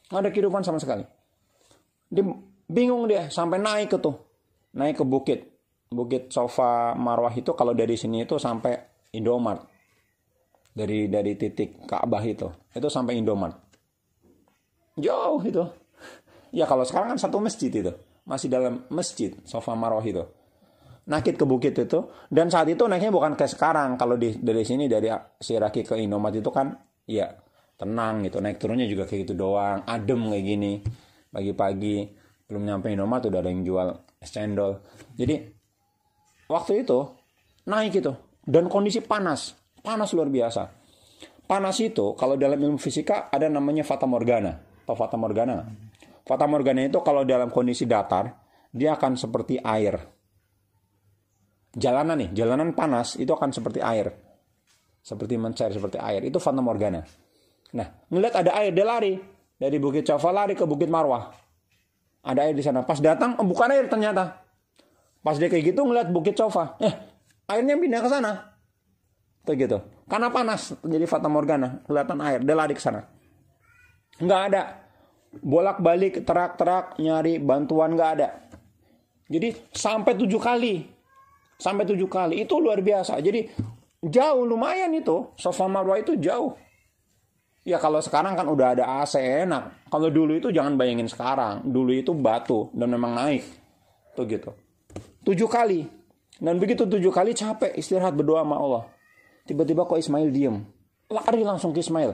Nggak 0.08 0.20
ada 0.20 0.30
kehidupan 0.32 0.62
sama 0.64 0.78
sekali. 0.80 1.04
Dia 2.10 2.24
bingung 2.68 3.08
dia 3.08 3.28
sampai 3.28 3.60
naik 3.60 3.94
ke 3.94 3.98
tuh, 4.00 4.16
naik 4.72 5.00
ke 5.00 5.04
bukit 5.04 5.54
Bukit 5.94 6.34
Sofa 6.34 6.98
Marwah 6.98 7.30
itu 7.30 7.54
kalau 7.54 7.70
dari 7.70 7.94
sini 7.94 8.26
itu 8.26 8.34
sampai 8.34 8.74
Indomart. 9.14 9.62
Dari 10.74 11.06
dari 11.06 11.38
titik 11.38 11.86
Ka'bah 11.86 12.24
itu. 12.26 12.50
Itu 12.74 12.90
sampai 12.90 13.14
Indomart. 13.14 13.54
Jauh 14.98 15.38
itu. 15.46 15.62
Ya 16.50 16.66
kalau 16.66 16.82
sekarang 16.82 17.14
kan 17.14 17.18
satu 17.22 17.38
masjid 17.38 17.70
itu. 17.70 17.94
Masih 18.26 18.50
dalam 18.50 18.82
masjid 18.90 19.30
Sofa 19.46 19.78
Marwah 19.78 20.02
itu. 20.02 20.26
Nakit 21.06 21.38
ke 21.38 21.46
bukit 21.46 21.78
itu. 21.78 22.10
Dan 22.26 22.50
saat 22.50 22.66
itu 22.66 22.82
naiknya 22.90 23.14
bukan 23.14 23.38
kayak 23.38 23.54
sekarang. 23.54 23.94
Kalau 23.94 24.18
di, 24.18 24.34
dari 24.34 24.66
sini 24.66 24.90
dari 24.90 25.14
Siraki 25.38 25.86
ke 25.86 25.94
Indomart 25.94 26.34
itu 26.34 26.50
kan 26.50 26.74
ya 27.06 27.30
tenang 27.78 28.26
gitu. 28.26 28.42
Naik 28.42 28.58
turunnya 28.58 28.90
juga 28.90 29.06
kayak 29.06 29.30
gitu 29.30 29.34
doang. 29.38 29.86
Adem 29.86 30.26
kayak 30.26 30.42
gini. 30.42 30.72
Pagi-pagi 31.34 32.06
belum 32.46 32.62
nyampe 32.62 32.86
Indomart 32.94 33.26
udah 33.26 33.42
ada 33.42 33.50
yang 33.50 33.66
jual 33.66 33.88
es 34.22 34.30
cendol. 34.30 34.78
Jadi 35.18 35.34
waktu 36.46 36.86
itu 36.86 36.98
naik 37.66 37.98
itu. 37.98 38.12
Dan 38.44 38.70
kondisi 38.70 39.02
panas. 39.02 39.58
Panas 39.82 40.14
luar 40.14 40.30
biasa. 40.30 40.70
Panas 41.44 41.76
itu 41.82 42.14
kalau 42.14 42.38
dalam 42.38 42.56
ilmu 42.56 42.78
fisika 42.78 43.28
ada 43.34 43.50
namanya 43.50 43.82
fata 43.82 44.06
morgana. 44.06 44.54
Atau 44.84 44.94
fata 44.94 45.16
morgana? 45.18 45.66
Fata 46.24 46.46
morgana 46.48 46.86
itu 46.86 47.00
kalau 47.02 47.26
dalam 47.26 47.50
kondisi 47.52 47.84
datar 47.84 48.32
dia 48.70 48.94
akan 48.94 49.18
seperti 49.18 49.60
air. 49.60 49.98
Jalanan 51.74 52.22
nih 52.22 52.30
jalanan 52.32 52.70
panas 52.72 53.18
itu 53.18 53.34
akan 53.34 53.50
seperti 53.50 53.82
air. 53.82 54.14
Seperti 55.04 55.36
mencair 55.36 55.72
seperti 55.74 55.98
air. 56.00 56.22
Itu 56.24 56.38
fata 56.38 56.62
morgana. 56.62 57.04
Nah 57.74 57.88
ngeliat 58.08 58.34
ada 58.40 58.56
air 58.60 58.70
dia 58.70 58.86
lari 58.86 59.33
dari 59.64 59.80
bukit 59.80 60.04
Java 60.04 60.28
lari 60.28 60.52
ke 60.52 60.68
bukit 60.68 60.92
Marwah 60.92 61.32
ada 62.20 62.44
air 62.44 62.52
di 62.52 62.60
sana 62.60 62.84
pas 62.84 63.00
datang 63.00 63.40
oh, 63.40 63.46
bukan 63.48 63.72
air 63.72 63.88
ternyata 63.88 64.44
Pas 65.24 65.40
dia 65.40 65.48
kayak 65.48 65.72
gitu 65.72 65.80
ngeliat 65.88 66.12
Bukit 66.12 66.36
Sofa, 66.36 66.76
eh 66.84 66.92
airnya 67.48 67.80
pindah 67.80 68.04
ke 68.04 68.08
sana. 68.12 68.32
Tuh 69.48 69.56
gitu. 69.56 69.80
Karena 70.04 70.28
panas 70.28 70.76
jadi 70.84 71.08
fata 71.08 71.32
morgana, 71.32 71.80
kelihatan 71.88 72.20
air, 72.20 72.44
dia 72.44 72.52
lari 72.52 72.76
ke 72.76 72.82
sana. 72.84 73.08
Nggak 74.20 74.40
ada. 74.52 74.62
Bolak-balik 75.34 76.22
terak-terak 76.28 77.00
nyari 77.00 77.40
bantuan 77.40 77.96
nggak 77.96 78.10
ada. 78.20 78.28
Jadi 79.32 79.56
sampai 79.72 80.12
tujuh 80.12 80.36
kali. 80.36 80.84
Sampai 81.56 81.88
tujuh 81.88 82.06
kali. 82.06 82.44
Itu 82.44 82.60
luar 82.60 82.84
biasa. 82.84 83.16
Jadi 83.24 83.48
jauh 84.04 84.44
lumayan 84.44 84.92
itu. 84.92 85.32
Sofa 85.40 85.64
Marwah 85.64 86.04
itu 86.04 86.20
jauh. 86.20 86.52
Ya 87.64 87.80
kalau 87.80 87.96
sekarang 88.04 88.36
kan 88.36 88.44
udah 88.44 88.76
ada 88.76 88.84
AC 89.00 89.16
enak. 89.16 89.88
Kalau 89.88 90.12
dulu 90.12 90.36
itu 90.36 90.52
jangan 90.52 90.76
bayangin 90.76 91.08
sekarang. 91.08 91.64
Dulu 91.64 91.96
itu 91.96 92.12
batu 92.12 92.68
dan 92.76 92.92
memang 92.92 93.16
naik. 93.16 93.40
Tuh 94.12 94.28
gitu. 94.28 94.52
Tujuh 95.24 95.48
kali. 95.48 95.88
Dan 96.36 96.60
begitu 96.60 96.84
tujuh 96.84 97.08
kali 97.08 97.32
capek 97.32 97.72
istirahat 97.72 98.12
berdoa 98.12 98.44
sama 98.44 98.60
Allah. 98.60 98.84
Tiba-tiba 99.48 99.88
kok 99.88 99.96
Ismail 99.96 100.28
diem. 100.28 100.60
Lari 101.08 101.40
langsung 101.40 101.72
ke 101.72 101.80
Ismail. 101.80 102.12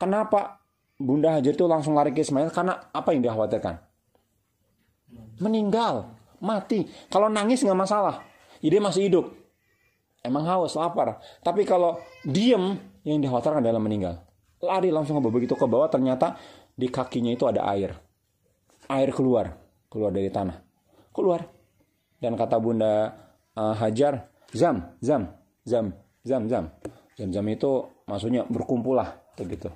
Kenapa 0.00 0.64
Bunda 0.96 1.36
Hajar 1.36 1.52
itu 1.52 1.68
langsung 1.68 1.92
lari 1.92 2.16
ke 2.16 2.24
Ismail? 2.24 2.48
Karena 2.48 2.80
apa 2.88 3.12
yang 3.12 3.20
dikhawatirkan? 3.20 3.76
Meninggal. 5.44 6.08
Mati. 6.40 6.88
Kalau 7.12 7.28
nangis 7.28 7.60
nggak 7.60 7.76
masalah. 7.76 8.24
Jadi 8.64 8.76
masih 8.80 9.02
hidup. 9.12 9.26
Emang 10.24 10.44
haus, 10.48 10.76
lapar. 10.76 11.20
Tapi 11.44 11.68
kalau 11.68 12.00
diem, 12.24 12.76
yang 13.04 13.20
dikhawatirkan 13.20 13.64
adalah 13.64 13.80
meninggal. 13.80 14.20
Lari 14.60 14.92
langsung 14.92 15.16
ke 15.16 15.20
bawah. 15.24 15.34
Begitu 15.40 15.54
ke 15.56 15.66
bawah 15.66 15.88
ternyata 15.88 16.36
di 16.76 16.88
kakinya 16.92 17.32
itu 17.32 17.48
ada 17.48 17.64
air. 17.72 17.96
Air 18.88 19.10
keluar. 19.16 19.56
Keluar 19.88 20.12
dari 20.12 20.28
tanah. 20.28 20.56
Keluar 21.10 21.42
dan 22.20 22.36
kata 22.36 22.60
Bunda 22.60 23.16
uh, 23.56 23.74
Hajar, 23.74 24.28
zam, 24.52 24.94
zam, 25.00 25.32
zam, 25.64 25.96
zam, 26.22 26.42
zam. 26.46 26.64
Zam-zam 27.20 27.44
itu 27.52 27.84
maksudnya 28.08 28.48
berkumpul 28.48 28.96
lah, 28.96 29.12
begitu. 29.36 29.68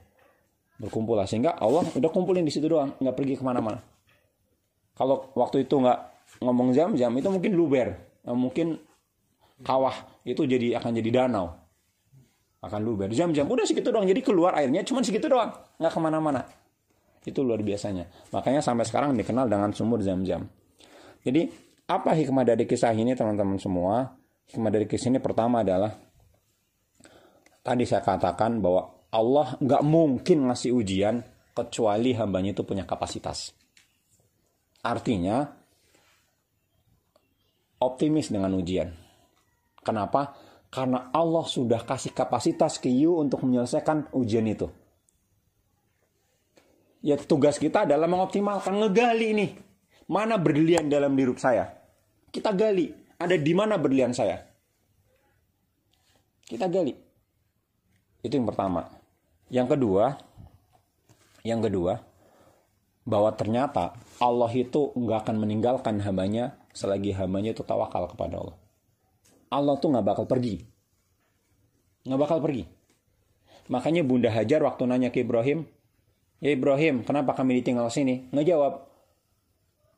Berkumpul 0.80 1.20
lah. 1.20 1.28
Sehingga 1.28 1.52
Allah 1.60 1.84
udah 1.92 2.08
kumpulin 2.08 2.40
di 2.40 2.48
situ 2.48 2.64
doang, 2.72 2.96
nggak 2.96 3.12
pergi 3.12 3.36
ke 3.36 3.44
mana-mana. 3.44 3.84
Kalau 4.96 5.28
waktu 5.36 5.68
itu 5.68 5.76
nggak 5.76 5.98
ngomong 6.40 6.72
zam-zam, 6.72 7.12
itu 7.12 7.28
mungkin 7.28 7.52
luber. 7.52 8.00
Mungkin 8.24 8.80
kawah 9.60 9.92
itu 10.24 10.48
jadi 10.48 10.80
akan 10.80 10.96
jadi 10.96 11.10
danau. 11.20 11.52
Akan 12.64 12.80
luber. 12.80 13.12
Zam-zam, 13.12 13.44
udah 13.44 13.68
segitu 13.68 13.92
doang. 13.92 14.08
Jadi 14.08 14.24
keluar 14.24 14.56
airnya 14.56 14.80
cuma 14.80 15.04
segitu 15.04 15.28
doang. 15.28 15.52
Nggak 15.76 15.92
ke 15.92 16.00
mana-mana. 16.00 16.40
Itu 17.24 17.44
luar 17.44 17.60
biasanya. 17.60 18.08
Makanya 18.32 18.64
sampai 18.64 18.88
sekarang 18.88 19.12
dikenal 19.12 19.48
dengan 19.52 19.68
sumur 19.76 20.00
zam-zam. 20.00 20.48
Jadi 21.20 21.48
apa 21.84 22.16
hikmah 22.16 22.44
dari 22.48 22.64
kisah 22.64 22.96
ini 22.96 23.12
teman-teman 23.12 23.60
semua? 23.60 24.16
Hikmah 24.48 24.72
dari 24.72 24.88
kisah 24.88 25.12
ini 25.12 25.20
pertama 25.20 25.60
adalah 25.60 25.92
tadi 27.64 27.84
saya 27.84 28.00
katakan 28.04 28.60
bahwa 28.60 29.08
Allah 29.12 29.56
nggak 29.60 29.82
mungkin 29.84 30.48
ngasih 30.48 30.72
ujian 30.72 31.20
kecuali 31.52 32.12
hambanya 32.16 32.56
itu 32.56 32.64
punya 32.64 32.84
kapasitas. 32.84 33.52
Artinya 34.84 35.48
optimis 37.80 38.28
dengan 38.28 38.52
ujian. 38.56 38.92
Kenapa? 39.80 40.36
Karena 40.74 41.14
Allah 41.14 41.46
sudah 41.46 41.86
kasih 41.86 42.10
kapasitas 42.10 42.82
ke 42.82 42.90
you 42.90 43.14
untuk 43.14 43.46
menyelesaikan 43.46 44.10
ujian 44.10 44.42
itu. 44.50 44.66
Ya 46.98 47.14
tugas 47.14 47.62
kita 47.62 47.86
adalah 47.86 48.10
mengoptimalkan, 48.10 48.74
ngegali 48.82 49.30
nih 49.38 49.50
Mana 50.04 50.36
berlian 50.36 50.92
dalam 50.92 51.16
diri 51.16 51.32
saya? 51.40 51.72
Kita 52.28 52.52
gali. 52.52 52.92
Ada 53.16 53.40
di 53.40 53.52
mana 53.56 53.80
berlian 53.80 54.12
saya? 54.12 54.36
Kita 56.44 56.68
gali. 56.68 56.92
Itu 58.20 58.34
yang 58.36 58.44
pertama. 58.44 58.84
Yang 59.48 59.76
kedua, 59.76 60.04
yang 61.40 61.60
kedua, 61.64 62.04
bahwa 63.04 63.32
ternyata 63.32 63.96
Allah 64.20 64.52
itu 64.52 64.92
nggak 64.92 65.28
akan 65.28 65.36
meninggalkan 65.40 66.00
hambanya 66.04 66.56
selagi 66.76 67.16
hambanya 67.16 67.56
itu 67.56 67.64
tawakal 67.64 68.08
kepada 68.12 68.40
Allah. 68.44 68.56
Allah 69.50 69.74
tuh 69.80 69.92
nggak 69.92 70.06
bakal 70.06 70.24
pergi. 70.28 70.62
Nggak 72.04 72.20
bakal 72.20 72.38
pergi. 72.44 72.64
Makanya 73.72 74.04
Bunda 74.04 74.28
Hajar 74.28 74.60
waktu 74.60 74.84
nanya 74.84 75.08
ke 75.08 75.24
Ibrahim, 75.24 75.64
Ya 76.44 76.52
Ibrahim, 76.52 77.00
kenapa 77.08 77.32
kami 77.32 77.64
ditinggal 77.64 77.88
sini? 77.88 78.28
Nggak 78.28 78.46
jawab 78.52 78.72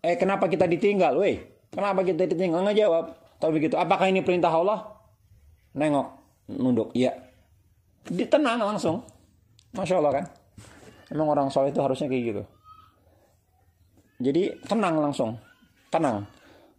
eh 0.07 0.15
kenapa 0.15 0.47
kita 0.47 0.71
ditinggal, 0.71 1.19
weh? 1.19 1.43
Kenapa 1.75 2.07
kita 2.07 2.31
ditinggal? 2.31 2.63
Nggak 2.63 2.79
jawab. 2.79 3.05
Tapi 3.43 3.51
begitu, 3.59 3.75
apakah 3.75 4.07
ini 4.07 4.23
perintah 4.23 4.55
Allah? 4.55 4.87
Nengok, 5.75 6.09
nunduk, 6.55 6.95
iya. 6.95 7.11
Ditenang 8.07 8.63
langsung. 8.63 9.03
Masya 9.75 9.99
Allah 9.99 10.23
kan. 10.23 10.25
Emang 11.11 11.29
orang 11.35 11.51
soleh 11.51 11.75
itu 11.75 11.83
harusnya 11.83 12.07
kayak 12.07 12.23
gitu. 12.23 12.43
Jadi 14.23 14.57
tenang 14.65 14.97
langsung. 15.03 15.37
Tenang. 15.91 16.25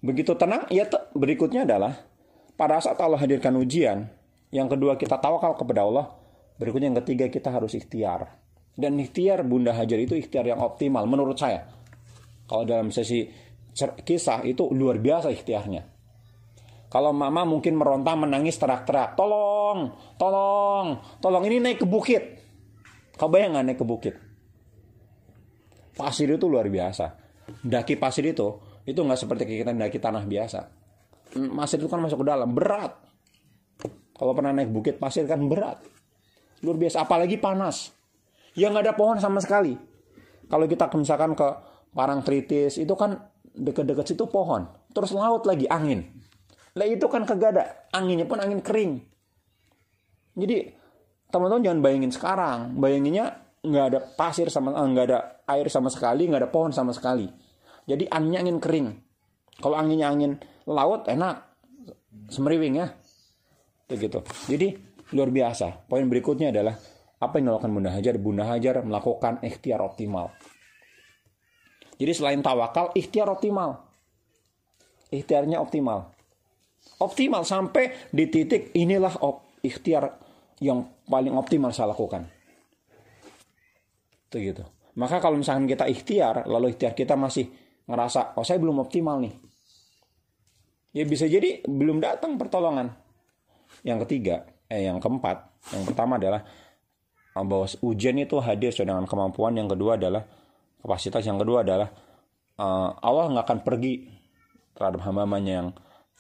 Begitu 0.02 0.34
tenang, 0.34 0.66
ya 0.72 0.88
berikutnya 1.14 1.68
adalah 1.68 1.94
pada 2.58 2.82
saat 2.82 2.98
Allah 2.98 3.22
hadirkan 3.22 3.54
ujian, 3.54 4.10
yang 4.50 4.66
kedua 4.66 4.98
kita 4.98 5.22
tawakal 5.22 5.54
kepada 5.54 5.86
Allah, 5.86 6.10
berikutnya 6.58 6.90
yang 6.90 7.00
ketiga 7.06 7.30
kita 7.30 7.54
harus 7.54 7.78
ikhtiar. 7.78 8.34
Dan 8.74 8.98
ikhtiar 8.98 9.46
Bunda 9.46 9.78
Hajar 9.78 9.98
itu 10.02 10.18
ikhtiar 10.18 10.50
yang 10.50 10.62
optimal 10.62 11.06
menurut 11.06 11.38
saya. 11.38 11.70
Kalau 12.50 12.66
dalam 12.66 12.90
sesi 12.90 13.30
kisah 13.78 14.42
itu 14.42 14.66
luar 14.74 14.98
biasa 14.98 15.30
ikhtiarnya. 15.30 15.86
Kalau 16.88 17.12
mama 17.14 17.44
mungkin 17.44 17.78
meronta 17.78 18.16
menangis 18.16 18.56
terak-terak, 18.58 19.14
tolong, 19.20 19.94
tolong, 20.16 20.98
tolong 21.20 21.44
ini 21.46 21.60
naik 21.60 21.84
ke 21.84 21.88
bukit. 21.90 22.24
Kau 23.20 23.28
bayang 23.30 23.60
naik 23.60 23.78
ke 23.78 23.86
bukit? 23.86 24.16
Pasir 25.94 26.32
itu 26.32 26.46
luar 26.48 26.72
biasa. 26.72 27.06
Daki 27.66 28.00
pasir 28.00 28.24
itu, 28.30 28.48
itu 28.88 28.98
nggak 28.98 29.20
seperti 29.20 29.44
kita 29.46 29.76
daki 29.76 30.00
tanah 30.00 30.24
biasa. 30.24 30.60
Pasir 31.34 31.82
itu 31.82 31.90
kan 31.92 32.00
masuk 32.00 32.24
ke 32.24 32.28
dalam, 32.28 32.56
berat. 32.56 32.94
Kalau 34.18 34.34
pernah 34.34 34.56
naik 34.56 34.74
bukit 34.74 34.98
pasir 34.98 35.30
kan 35.30 35.42
berat. 35.46 35.78
Luar 36.66 36.78
biasa, 36.80 37.06
apalagi 37.06 37.38
panas. 37.38 37.94
Yang 38.58 38.70
nggak 38.74 38.86
ada 38.90 38.96
pohon 38.98 39.18
sama 39.22 39.38
sekali. 39.44 39.78
Kalau 40.48 40.66
kita 40.66 40.90
misalkan 40.98 41.38
ke 41.38 41.48
Parangtritis, 41.94 42.82
itu 42.82 42.94
kan 42.98 43.18
dekat-dekat 43.54 44.06
situ 44.10 44.26
pohon. 44.26 44.66
Terus 44.94 45.14
laut 45.14 45.46
lagi, 45.46 45.70
angin 45.70 46.18
lah 46.78 46.86
itu 46.86 47.06
kan 47.10 47.26
kagak 47.26 47.58
ada. 47.58 47.64
Anginnya 47.90 48.30
pun 48.30 48.38
angin 48.38 48.62
kering. 48.62 49.02
Jadi 50.38 50.70
teman-teman 51.34 51.66
jangan 51.66 51.82
bayangin 51.82 52.12
sekarang. 52.14 52.78
Bayanginnya 52.78 53.26
nggak 53.66 53.86
ada 53.90 54.00
pasir 54.14 54.54
sama 54.54 54.78
eh, 54.78 54.86
nggak 54.86 55.06
ada 55.10 55.42
air 55.50 55.68
sama 55.74 55.90
sekali, 55.90 56.30
nggak 56.30 56.46
ada 56.46 56.50
pohon 56.54 56.70
sama 56.70 56.94
sekali. 56.94 57.26
Jadi 57.90 58.06
anginnya 58.14 58.46
angin 58.46 58.62
kering. 58.62 58.88
Kalau 59.58 59.74
anginnya 59.74 60.14
angin 60.14 60.38
laut 60.68 61.08
enak, 61.08 61.36
semeriwing 62.28 62.84
ya. 62.84 62.88
Begitu. 63.88 64.20
Jadi 64.52 64.68
luar 65.16 65.32
biasa. 65.32 65.88
Poin 65.88 66.04
berikutnya 66.04 66.52
adalah 66.52 66.76
apa 67.18 67.40
yang 67.40 67.50
dilakukan 67.50 67.72
Bunda 67.72 67.92
Hajar? 67.96 68.16
Bunda 68.20 68.44
Hajar 68.44 68.84
melakukan 68.84 69.40
ikhtiar 69.42 69.80
optimal. 69.80 70.36
Jadi 71.98 72.12
selain 72.14 72.44
tawakal, 72.44 72.92
ikhtiar 72.94 73.32
optimal. 73.32 73.88
Ikhtiarnya 75.08 75.64
optimal 75.64 76.18
optimal 77.00 77.44
sampai 77.44 78.10
di 78.10 78.32
titik 78.32 78.72
inilah 78.74 79.20
ikhtiar 79.62 80.18
yang 80.64 81.04
paling 81.06 81.36
optimal 81.36 81.70
saya 81.76 81.94
lakukan. 81.94 82.26
Itu 84.28 84.38
gitu. 84.42 84.64
Maka 84.98 85.22
kalau 85.22 85.38
misalkan 85.38 85.70
kita 85.70 85.86
ikhtiar, 85.86 86.50
lalu 86.50 86.74
ikhtiar 86.74 86.98
kita 86.98 87.14
masih 87.14 87.46
ngerasa, 87.86 88.34
oh 88.34 88.42
saya 88.42 88.58
belum 88.58 88.82
optimal 88.82 89.22
nih. 89.22 89.34
Ya 90.98 91.06
bisa 91.06 91.30
jadi 91.30 91.62
belum 91.70 92.02
datang 92.02 92.42
pertolongan. 92.42 92.90
Yang 93.86 94.10
ketiga, 94.10 94.50
eh 94.66 94.90
yang 94.90 94.98
keempat, 94.98 95.46
yang 95.70 95.86
pertama 95.86 96.18
adalah 96.18 96.42
eh, 97.38 97.46
bahwa 97.46 97.70
ujian 97.86 98.18
itu 98.18 98.42
hadir 98.42 98.74
sesuai 98.74 98.90
dengan 98.90 99.06
kemampuan. 99.06 99.54
Yang 99.54 99.78
kedua 99.78 99.94
adalah 99.94 100.26
kapasitas. 100.82 101.22
Yang 101.22 101.46
kedua 101.46 101.62
adalah 101.62 101.94
uh, 102.58 102.98
Allah 102.98 103.26
nggak 103.30 103.46
akan 103.46 103.60
pergi 103.62 104.10
terhadap 104.74 105.06
hamba-hambanya 105.06 105.54
yang 105.54 105.70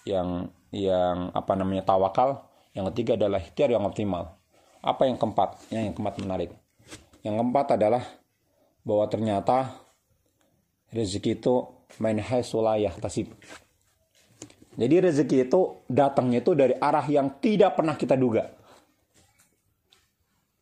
yang 0.06 0.30
yang 0.70 1.18
apa 1.34 1.58
namanya 1.58 1.82
tawakal, 1.82 2.46
yang 2.78 2.86
ketiga 2.94 3.18
adalah 3.18 3.42
ikhtiar 3.42 3.74
yang 3.74 3.82
optimal. 3.82 4.38
Apa 4.86 5.10
yang 5.10 5.18
keempat? 5.18 5.74
Yang, 5.74 5.98
keempat 5.98 6.16
menarik. 6.22 6.54
Yang 7.26 7.36
keempat 7.42 7.68
adalah 7.82 8.04
bahwa 8.86 9.10
ternyata 9.10 9.74
rezeki 10.94 11.42
itu 11.42 11.66
main 11.98 12.22
sulayah 12.46 12.94
tasib. 12.94 13.34
Jadi 14.78 14.96
rezeki 15.02 15.50
itu 15.50 15.62
datangnya 15.90 16.46
itu 16.46 16.54
dari 16.54 16.78
arah 16.78 17.02
yang 17.10 17.42
tidak 17.42 17.74
pernah 17.74 17.98
kita 17.98 18.14
duga. 18.14 18.46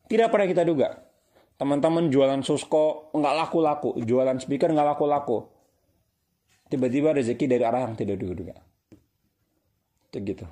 Tidak 0.08 0.32
pernah 0.32 0.47
kita 0.47 0.63
duga. 0.63 0.95
Teman-teman 1.60 2.08
jualan 2.08 2.39
susko 2.39 3.12
nggak 3.12 3.36
laku-laku, 3.36 3.99
jualan 3.99 4.39
speaker 4.39 4.71
nggak 4.71 4.95
laku-laku. 4.95 5.51
Tiba-tiba 6.71 7.12
rezeki 7.12 7.45
dari 7.45 7.63
arah 7.67 7.84
yang 7.84 7.99
tidak 7.99 8.15
duga-duga. 8.15 8.56
Gitu. 10.15 10.47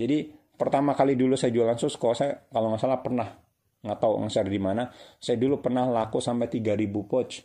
Jadi 0.00 0.32
pertama 0.56 0.96
kali 0.96 1.20
dulu 1.20 1.36
saya 1.36 1.52
jualan 1.52 1.76
susko 1.76 2.16
saya 2.16 2.48
kalau 2.48 2.72
nggak 2.72 2.80
salah 2.80 3.04
pernah. 3.04 3.28
Nggak 3.84 3.98
tahu 4.00 4.24
nge 4.24 4.40
di 4.48 4.60
mana. 4.60 4.88
Saya 5.20 5.36
dulu 5.36 5.60
pernah 5.60 5.84
laku 5.84 6.24
sampai 6.24 6.48
3000 6.48 6.64
pouch 7.04 7.44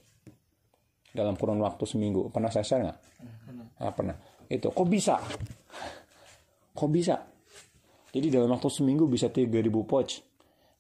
dalam 1.12 1.36
kurun 1.36 1.60
waktu 1.60 1.84
seminggu. 1.84 2.32
Pernah 2.32 2.48
saya 2.48 2.64
share 2.64 2.84
nggak? 2.88 3.00
Ah, 3.84 3.92
pernah 3.92 4.16
itu 4.52 4.68
kok 4.68 4.88
bisa 4.92 5.16
kok 6.76 6.90
bisa 6.92 7.24
jadi 8.12 8.28
dalam 8.28 8.52
waktu 8.52 8.68
seminggu 8.68 9.08
bisa 9.08 9.32
3000 9.32 9.72
pouch 9.88 10.20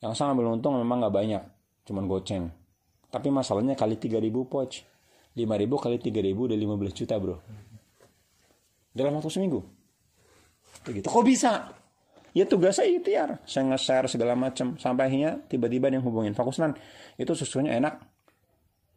yang 0.03 0.12
sangat 0.12 0.43
beruntung 0.43 0.75
memang 0.75 1.07
nggak 1.07 1.15
banyak 1.15 1.43
cuman 1.88 2.03
goceng 2.12 2.51
tapi 3.07 3.31
masalahnya 3.31 3.79
kali 3.79 3.95
3000 3.95 4.19
pouch 4.51 4.84
5000 5.39 5.47
kali 5.88 5.95
3000 6.03 6.36
udah 6.36 6.57
15 6.60 6.99
juta 6.99 7.15
bro 7.15 7.39
dalam 8.91 9.15
waktu 9.15 9.31
seminggu 9.31 9.63
Begitu. 10.86 11.05
Kok 11.07 11.23
bisa? 11.25 11.69
Ya 12.31 12.47
tugas 12.47 12.79
saya 12.79 12.89
ikhtiar. 12.89 13.43
Saya 13.43 13.69
nge-share 13.69 14.07
segala 14.07 14.34
macam. 14.34 14.79
Sampai 14.79 15.12
akhirnya 15.12 15.43
tiba-tiba 15.51 15.91
yang 15.91 16.01
hubungin. 16.01 16.34
Pak 16.34 16.47
Kusnan, 16.47 16.73
itu 17.19 17.31
susunya 17.36 17.75
enak. 17.77 17.99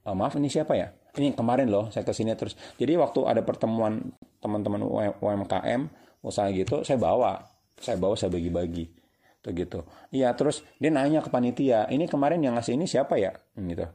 Oh, 0.07 0.15
maaf, 0.15 0.37
ini 0.37 0.49
siapa 0.49 0.77
ya? 0.77 0.93
Ini 1.15 1.31
kemarin 1.39 1.71
loh, 1.71 1.95
saya 1.95 2.03
ke 2.03 2.11
sini 2.11 2.35
terus. 2.35 2.59
Jadi 2.75 2.99
waktu 2.99 3.23
ada 3.23 3.39
pertemuan 3.47 4.03
teman-teman 4.43 4.83
UMKM, 5.23 5.87
usaha 6.27 6.51
gitu, 6.51 6.83
saya 6.83 6.99
bawa. 6.99 7.39
Saya 7.79 7.95
bawa, 7.99 8.19
saya 8.19 8.35
bagi-bagi. 8.35 8.91
Tuh 9.39 9.55
gitu. 9.55 9.87
Iya, 10.11 10.35
terus 10.35 10.67
dia 10.83 10.91
nanya 10.91 11.23
ke 11.23 11.31
panitia, 11.31 11.87
ini 11.87 12.11
kemarin 12.11 12.43
yang 12.43 12.59
ngasih 12.59 12.75
ini 12.75 12.91
siapa 12.91 13.15
ya? 13.15 13.31
Gitu. 13.55 13.87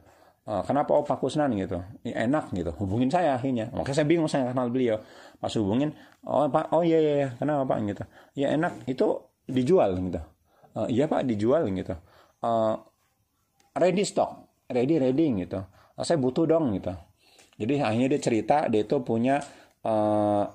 Uh, 0.49 0.63
kenapa 0.65 0.97
oh 0.97 1.05
Pak 1.05 1.21
Kusnan 1.21 1.53
gitu 1.53 1.77
ya, 2.01 2.25
enak 2.25 2.49
gitu 2.57 2.73
hubungin 2.81 3.05
saya 3.05 3.37
akhirnya 3.37 3.69
makanya 3.69 4.01
saya 4.01 4.07
bingung 4.09 4.25
saya 4.25 4.49
kenal 4.49 4.73
beliau 4.73 4.97
pas 5.37 5.53
hubungin 5.53 5.93
oh 6.25 6.49
Pak 6.49 6.73
oh 6.73 6.81
iya 6.81 6.97
iya, 6.97 7.13
iya. 7.21 7.29
kenapa 7.37 7.69
Pak 7.69 7.77
gitu 7.85 8.03
ya 8.33 8.57
enak 8.57 8.81
itu 8.89 9.29
dijual 9.45 9.93
gitu 10.01 10.17
uh, 10.73 10.89
iya 10.89 11.05
Pak 11.05 11.29
dijual 11.29 11.69
gitu 11.69 11.93
uh, 12.41 12.81
ready 13.77 14.01
stock 14.01 14.49
ready 14.73 14.97
ready 14.97 15.45
gitu 15.45 15.61
saya 16.01 16.17
butuh 16.17 16.49
dong 16.49 16.73
gitu 16.73 16.97
jadi 17.59 17.83
akhirnya 17.83 18.15
dia 18.15 18.21
cerita 18.23 18.57
dia 18.71 18.87
itu 18.87 18.95
punya 19.03 19.43
uh, 19.83 20.47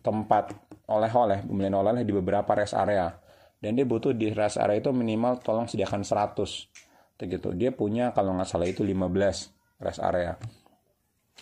tempat 0.00 0.56
oleh-oleh 0.88 1.44
pembelian 1.44 1.76
oleh-oleh 1.76 2.02
di 2.08 2.16
beberapa 2.16 2.50
rest 2.56 2.72
area. 2.72 3.12
Dan 3.60 3.76
dia 3.76 3.84
butuh 3.84 4.16
di 4.16 4.32
rest 4.32 4.56
area 4.56 4.80
itu 4.80 4.88
minimal 4.88 5.44
tolong 5.44 5.68
sediakan 5.68 6.00
100 6.00 7.28
gitu. 7.28 7.52
Dia 7.52 7.76
punya 7.76 8.16
kalau 8.16 8.32
nggak 8.32 8.48
salah 8.48 8.64
itu 8.64 8.80
15 8.80 9.84
rest 9.84 10.00
area. 10.00 10.32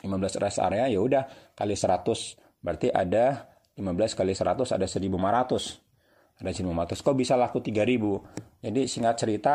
15 0.03 0.43
rest 0.43 0.59
area 0.59 0.91
ya 0.91 0.99
udah 0.99 1.55
kali 1.55 1.79
100 1.79 2.63
berarti 2.63 2.91
ada 2.91 3.55
15 3.79 4.19
kali 4.19 4.35
100 4.35 4.75
ada 4.75 4.87
1500 4.87 6.39
ada 6.39 6.51
1500 6.55 7.03
kok 7.03 7.17
bisa 7.19 7.35
laku 7.35 7.59
3000 7.59 8.63
jadi 8.63 8.81
singkat 8.87 9.17
cerita 9.19 9.55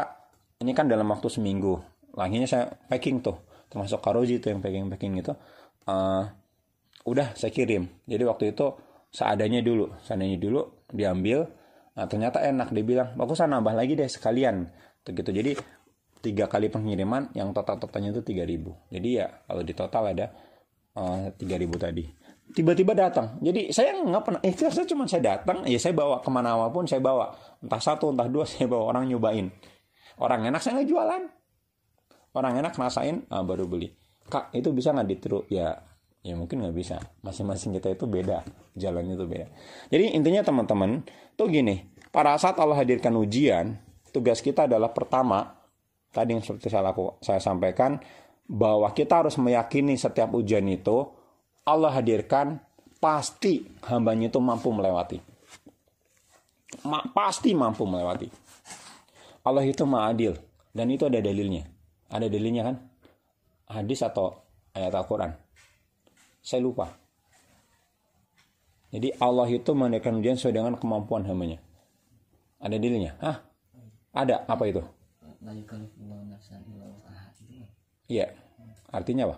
ini 0.59 0.71
kan 0.71 0.87
dalam 0.87 1.07
waktu 1.11 1.27
seminggu. 1.27 1.79
Laginya 2.15 2.47
saya 2.47 2.71
packing 2.87 3.19
tuh 3.23 3.52
termasuk 3.73 4.05
karoji 4.05 4.37
itu 4.37 4.53
yang 4.53 4.61
packing 4.61 4.85
packing 4.85 5.17
itu 5.17 5.33
uh, 5.89 6.29
udah 7.09 7.33
saya 7.33 7.49
kirim. 7.49 7.89
Jadi 8.05 8.23
waktu 8.29 8.53
itu 8.53 8.69
seadanya 9.09 9.65
dulu 9.65 9.89
seadanya 10.05 10.37
dulu 10.37 10.85
diambil 10.93 11.49
nah 11.93 12.09
ternyata 12.09 12.41
enak 12.41 12.73
dia 12.73 12.81
bilang 12.81 13.09
bagus 13.13 13.41
nambah 13.41 13.73
lagi 13.73 13.97
deh 13.97 14.05
sekalian. 14.05 14.69
Gitu 15.01 15.33
jadi 15.33 15.57
tiga 16.21 16.45
kali 16.45 16.69
pengiriman 16.69 17.33
yang 17.35 17.51
total 17.51 17.75
totalnya 17.81 18.15
itu 18.15 18.23
3000 18.23 18.95
jadi 18.95 19.09
ya 19.11 19.27
kalau 19.43 19.59
di 19.59 19.73
total 19.75 20.03
ada 20.15 20.31
uh, 20.95 21.33
eh, 21.33 21.41
3000 21.41 21.81
tadi. 21.81 22.05
Tiba-tiba 22.53 22.93
datang. 22.93 23.41
Jadi 23.41 23.73
saya 23.73 23.97
nggak 23.97 24.23
pernah 24.23 24.39
eh 24.45 24.53
saya 24.53 24.85
cuma 24.85 25.09
saya 25.09 25.35
datang 25.35 25.65
ya 25.65 25.79
saya 25.81 25.95
bawa 25.97 26.21
ke 26.21 26.29
mana 26.29 26.53
pun 26.69 26.85
saya 26.85 27.01
bawa. 27.01 27.33
Entah 27.65 27.81
satu 27.81 28.13
entah 28.13 28.29
dua 28.29 28.45
saya 28.51 28.69
bawa 28.69 28.93
orang 28.93 29.09
nyobain. 29.09 29.49
Orang 30.21 30.45
enak 30.45 30.61
saya 30.61 30.77
nggak 30.79 30.89
jualan 30.93 31.23
orang 32.33 32.59
enak 32.59 32.73
rasain 32.77 33.25
ah, 33.29 33.45
baru 33.45 33.65
beli. 33.69 33.93
Kak 34.29 34.53
itu 34.55 34.73
bisa 34.73 34.93
nggak 34.93 35.07
ditiru 35.09 35.45
ya 35.49 35.77
ya 36.23 36.33
mungkin 36.33 36.63
nggak 36.63 36.75
bisa. 36.75 36.97
Masing-masing 37.21 37.77
kita 37.77 37.93
itu 37.93 38.05
beda. 38.09 38.41
Jalannya 38.73 39.13
itu 39.13 39.25
beda. 39.25 39.47
Jadi 39.93 40.17
intinya 40.17 40.41
teman-teman 40.41 41.05
tuh 41.37 41.47
gini. 41.51 41.85
Pada 42.13 42.37
saat 42.37 42.57
Allah 42.61 42.77
hadirkan 42.77 43.13
ujian 43.17 43.73
tugas 44.13 44.39
kita 44.41 44.69
adalah 44.69 44.93
pertama 44.93 45.57
tadi 46.13 46.37
yang 46.37 46.45
seperti 46.45 46.69
saya 46.69 46.93
laku 46.93 47.17
saya 47.25 47.41
sampaikan 47.41 47.97
bahwa 48.45 48.85
kita 48.93 49.25
harus 49.25 49.33
meyakini 49.41 49.97
setiap 49.97 50.29
ujian 50.37 50.61
itu 50.69 51.09
Allah 51.65 51.89
hadirkan 51.89 52.61
pasti 53.01 53.65
hambanya 53.89 54.29
itu 54.29 54.39
mampu 54.39 54.69
melewati. 54.69 55.17
Ma 56.85 57.01
pasti 57.11 57.51
mampu 57.57 57.83
melewati. 57.89 58.29
Allah 59.43 59.65
itu 59.65 59.83
adil 59.83 60.37
dan 60.71 60.87
itu 60.87 61.03
ada 61.09 61.19
dalilnya. 61.19 61.72
Ada 62.09 62.27
dalilnya 62.27 62.63
kan? 62.67 62.75
Hadis 63.69 64.03
atau 64.03 64.35
ayat 64.75 64.91
Al-Qur'an. 64.91 65.37
Saya 66.43 66.59
lupa. 66.59 66.91
Jadi 68.93 69.09
Allah 69.17 69.49
itu 69.49 69.71
menaikkan 69.73 70.13
ujian 70.19 70.37
sesuai 70.37 70.53
dengan 70.53 70.73
kemampuan 70.77 71.25
hambanya. 71.25 71.57
Ada 72.61 72.77
dalilnya? 72.77 73.17
Hah? 73.17 73.41
Ada. 74.13 74.45
Apa 74.45 74.63
itu? 74.69 74.83
Iya. 78.07 78.25
Artinya 78.93 79.23
apa? 79.33 79.37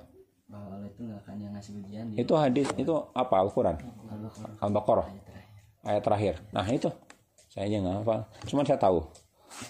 Itu 2.20 2.34
hadis, 2.36 2.68
itu 2.76 2.94
apa? 3.16 3.36
Al-Quran? 3.42 3.76
Al-Baqarah. 4.60 5.08
Ayat 5.88 6.02
terakhir. 6.04 6.34
Nah 6.52 6.68
itu. 6.68 6.92
Saya 7.50 7.72
aja 7.72 7.78
nggak 7.80 7.96
hafal. 8.04 8.20
Cuma 8.52 8.62
saya 8.68 8.76
tahu. 8.76 9.00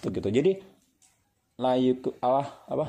Itu 0.02 0.10
gitu. 0.10 0.28
Jadi 0.34 0.52
la 1.56 1.80
yuk 1.80 2.20
Allah 2.20 2.48
apa? 2.68 2.86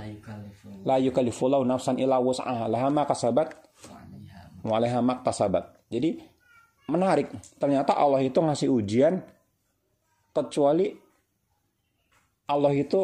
La 0.83 0.97
yukallifullahu 0.99 1.63
nafsan 1.63 1.99
illa 2.03 2.19
wus'aha. 2.19 2.67
Laha 2.67 2.89
ma 2.91 3.07
kasabat 3.07 3.55
wa 4.67 4.75
'alaiha 4.79 5.01
ma 5.03 5.23
tasabat. 5.23 5.87
Jadi 5.91 6.19
menarik. 6.91 7.31
Ternyata 7.59 7.95
Allah 7.95 8.23
itu 8.23 8.39
ngasih 8.39 8.69
ujian 8.71 9.23
kecuali 10.35 10.93
Allah 12.47 12.73
itu 12.75 13.01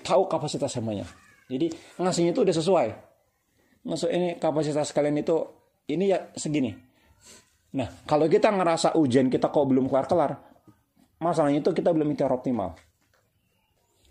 tahu 0.00 0.28
kapasitas 0.28 0.72
semuanya. 0.72 1.04
Jadi 1.48 1.72
ngasihnya 2.00 2.32
itu 2.32 2.40
udah 2.44 2.56
sesuai. 2.56 2.88
Ngasih 3.86 4.08
ini 4.10 4.28
kapasitas 4.40 4.90
kalian 4.92 5.20
itu 5.20 5.36
ini 5.92 6.10
ya 6.10 6.28
segini. 6.34 6.74
Nah, 7.76 7.88
kalau 8.08 8.24
kita 8.26 8.48
ngerasa 8.48 8.96
ujian 8.96 9.28
kita 9.28 9.52
kok 9.52 9.68
belum 9.68 9.86
kelar-kelar, 9.92 10.40
masalahnya 11.20 11.60
itu 11.60 11.70
kita 11.76 11.92
belum 11.92 12.08
ikhtiar 12.16 12.32
optimal. 12.32 12.72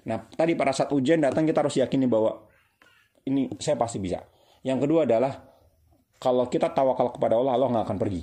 Nah, 0.05 0.21
tadi 0.29 0.53
pada 0.53 0.69
saat 0.69 0.93
ujian 0.93 1.17
datang 1.17 1.49
kita 1.49 1.65
harus 1.65 1.75
yakini 1.81 2.05
bahwa 2.05 2.45
ini 3.25 3.49
saya 3.57 3.73
pasti 3.73 3.97
bisa. 3.97 4.21
Yang 4.61 4.85
kedua 4.85 5.09
adalah 5.09 5.33
kalau 6.21 6.45
kita 6.45 6.69
tawakal 6.73 7.09
kepada 7.13 7.37
Allah, 7.37 7.53
Allah 7.57 7.69
nggak 7.73 7.85
akan 7.89 7.97
pergi. 7.97 8.21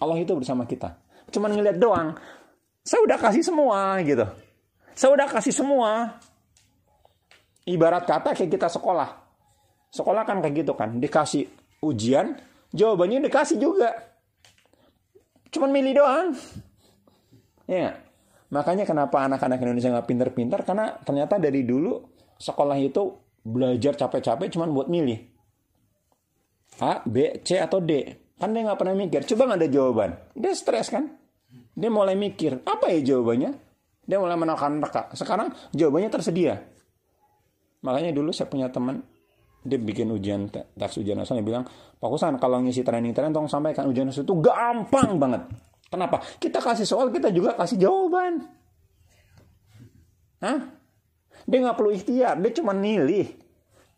Allah 0.00 0.16
itu 0.16 0.32
bersama 0.32 0.64
kita. 0.64 0.96
Cuman 1.30 1.52
ngeliat 1.54 1.76
doang. 1.76 2.14
Saya 2.86 3.04
udah 3.04 3.18
kasih 3.20 3.44
semua 3.44 4.00
gitu. 4.00 4.26
Saya 4.96 5.10
udah 5.12 5.28
kasih 5.28 5.54
semua. 5.54 6.18
Ibarat 7.68 8.08
kata 8.08 8.32
kayak 8.32 8.50
kita 8.50 8.66
sekolah. 8.72 9.20
Sekolah 9.92 10.22
kan 10.24 10.40
kayak 10.40 10.64
gitu 10.64 10.72
kan. 10.74 10.96
Dikasih 10.96 11.46
ujian, 11.84 12.38
jawabannya 12.72 13.26
dikasih 13.26 13.60
juga. 13.60 13.90
Cuman 15.50 15.70
milih 15.74 15.98
doang. 15.98 16.28
Ya. 17.66 18.09
Makanya 18.50 18.82
kenapa 18.82 19.22
anak-anak 19.30 19.62
Indonesia 19.62 19.94
nggak 19.94 20.08
pinter-pinter 20.10 20.60
karena 20.66 20.98
ternyata 21.06 21.38
dari 21.38 21.62
dulu 21.62 22.02
sekolah 22.34 22.78
itu 22.82 23.14
belajar 23.46 23.94
capek-capek 23.94 24.50
cuman 24.50 24.68
buat 24.74 24.88
milih. 24.90 25.18
A, 26.80 27.04
B, 27.06 27.44
C 27.46 27.60
atau 27.60 27.78
D. 27.78 28.06
Kan 28.40 28.56
dia 28.56 28.64
nggak 28.64 28.80
pernah 28.80 28.96
mikir. 28.96 29.22
Coba 29.28 29.52
nggak 29.52 29.60
ada 29.60 29.68
jawaban. 29.68 30.10
Dia 30.32 30.52
stres 30.56 30.88
kan? 30.88 31.12
Dia 31.76 31.90
mulai 31.92 32.16
mikir. 32.16 32.64
Apa 32.64 32.90
ya 32.90 33.00
jawabannya? 33.14 33.52
Dia 34.08 34.18
mulai 34.18 34.34
menekan 34.34 34.80
reka. 34.80 35.12
Sekarang 35.14 35.52
jawabannya 35.76 36.10
tersedia. 36.10 36.58
Makanya 37.84 38.10
dulu 38.16 38.32
saya 38.32 38.48
punya 38.48 38.72
teman. 38.72 39.04
Dia 39.60 39.76
bikin 39.76 40.08
ujian 40.08 40.48
tes 40.48 40.92
ujian 40.96 41.20
nasional. 41.20 41.44
Dia 41.44 41.48
bilang, 41.52 41.64
Pak 42.00 42.08
Kusan 42.08 42.40
kalau 42.40 42.64
ngisi 42.64 42.80
training-training 42.80 43.36
tolong 43.36 43.52
sampaikan 43.52 43.84
ujian 43.86 44.08
nasional 44.08 44.26
itu 44.26 44.36
gampang 44.40 45.20
banget. 45.20 45.42
Kenapa? 45.90 46.22
Kita 46.38 46.62
kasih 46.62 46.86
soal, 46.86 47.10
kita 47.10 47.34
juga 47.34 47.58
kasih 47.58 47.76
jawaban. 47.82 48.46
Hah? 50.38 50.58
Dia 51.44 51.58
nggak 51.66 51.76
perlu 51.76 51.90
ikhtiar, 51.90 52.38
dia 52.38 52.52
cuma 52.54 52.70
nilih. 52.70 53.26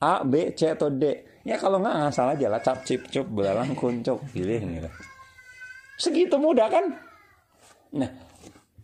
A, 0.03 0.25
B, 0.25 0.57
C, 0.57 0.73
atau 0.73 0.91
D. 0.91 1.05
Ya 1.45 1.59
kalau 1.59 1.79
nggak 1.83 1.95
ngasal 1.95 2.33
aja 2.35 2.47
lah 2.47 2.63
cap 2.63 2.87
cip 2.87 3.11
cup 3.11 3.27
belalang 3.27 3.75
kuncuk 3.75 4.23
pilih 4.31 4.63
gitu. 4.63 4.91
Segitu 5.99 6.39
mudah 6.39 6.71
kan? 6.71 6.97
Nah, 7.99 8.11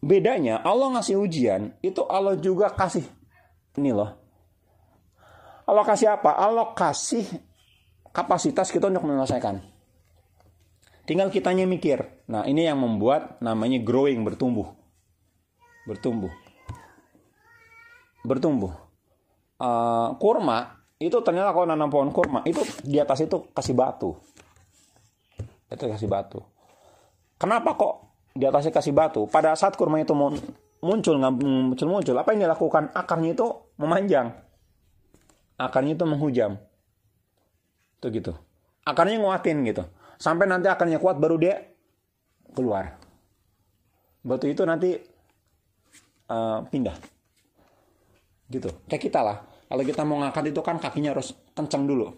bedanya 0.03 0.61
Allah 0.67 0.99
ngasih 0.99 1.19
ujian 1.19 1.75
itu 1.83 2.03
Allah 2.07 2.35
juga 2.39 2.71
kasih 2.75 3.07
ini 3.79 3.95
loh. 3.95 4.11
Allah 5.65 5.85
kasih 5.87 6.19
apa? 6.19 6.35
Allah 6.35 6.75
kasih 6.75 7.25
kapasitas 8.11 8.75
kita 8.75 8.91
untuk 8.91 9.07
menyelesaikan. 9.07 9.78
Tinggal 11.09 11.33
kitanya 11.33 11.65
mikir. 11.65 12.05
Nah, 12.29 12.45
ini 12.45 12.69
yang 12.69 12.85
membuat 12.85 13.41
namanya 13.41 13.81
growing, 13.81 14.21
bertumbuh. 14.29 14.69
Bertumbuh. 15.89 16.29
Bertumbuh. 18.29 18.77
Uh, 19.57 20.13
kurma 20.21 20.79
itu 20.99 21.15
ternyata 21.23 21.55
kalau 21.55 21.67
nanam 21.71 21.87
pohon 21.89 22.11
kurma 22.11 22.43
itu 22.43 22.59
di 22.83 22.99
atas 22.99 23.23
itu 23.23 23.47
kasih 23.55 23.75
batu 23.75 24.19
itu 25.71 25.85
kasih 25.87 26.11
batu 26.11 26.43
kenapa 27.39 27.79
kok 27.79 27.95
di 28.35 28.43
atasnya 28.43 28.75
kasih 28.75 28.91
batu 28.91 29.31
pada 29.31 29.55
saat 29.55 29.79
kurma 29.79 30.03
itu 30.03 30.11
muncul 30.15 31.15
muncul 31.23 31.87
muncul 31.87 32.17
apa 32.19 32.35
yang 32.35 32.51
dilakukan 32.51 32.91
akarnya 32.91 33.39
itu 33.39 33.47
memanjang 33.79 34.35
akarnya 35.55 35.95
itu 35.95 36.05
menghujam 36.07 36.59
itu 38.03 38.07
gitu 38.19 38.33
akarnya 38.83 39.23
nguatin 39.23 39.63
gitu 39.71 39.87
sampai 40.19 40.51
nanti 40.51 40.67
akarnya 40.67 40.99
kuat 40.99 41.17
baru 41.17 41.39
dia 41.39 41.63
keluar 42.53 42.99
batu 44.21 44.51
itu 44.51 44.67
nanti 44.67 44.99
uh, 46.29 46.61
pindah 46.69 46.97
gitu 48.51 48.69
kayak 48.91 49.03
kita 49.03 49.21
lah 49.23 49.39
kalau 49.69 49.85
kita 49.85 50.01
mau 50.09 50.17
ngangkat 50.25 50.49
itu 50.49 50.61
kan 50.65 50.81
kakinya 50.81 51.13
harus 51.13 51.37
kencang 51.53 51.85
dulu. 51.85 52.09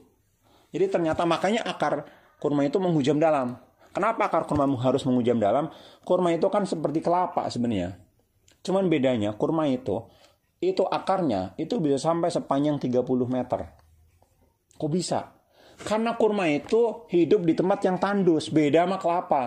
Jadi 0.70 0.86
ternyata 0.86 1.26
makanya 1.26 1.66
akar 1.66 2.06
kurma 2.38 2.62
itu 2.62 2.78
menghujam 2.78 3.18
dalam. 3.18 3.58
Kenapa 3.90 4.30
akar 4.30 4.46
kurma 4.46 4.70
harus 4.78 5.02
menghujam 5.02 5.42
dalam? 5.42 5.66
Kurma 6.06 6.30
itu 6.30 6.46
kan 6.46 6.62
seperti 6.62 7.02
kelapa 7.02 7.50
sebenarnya. 7.50 7.98
Cuman 8.62 8.86
bedanya 8.86 9.34
kurma 9.34 9.66
itu 9.66 10.06
itu 10.62 10.86
akarnya 10.86 11.58
itu 11.58 11.82
bisa 11.82 11.98
sampai 11.98 12.30
sepanjang 12.30 12.78
30 12.78 13.02
meter. 13.26 13.60
Kok 14.78 14.90
bisa? 14.94 15.34
Karena 15.80 16.14
kurma 16.14 16.46
itu 16.46 17.08
hidup 17.08 17.44
di 17.44 17.56
tempat 17.56 17.80
yang 17.88 17.96
tandus, 17.96 18.52
beda 18.52 18.84
sama 18.84 18.96
kelapa. 19.00 19.44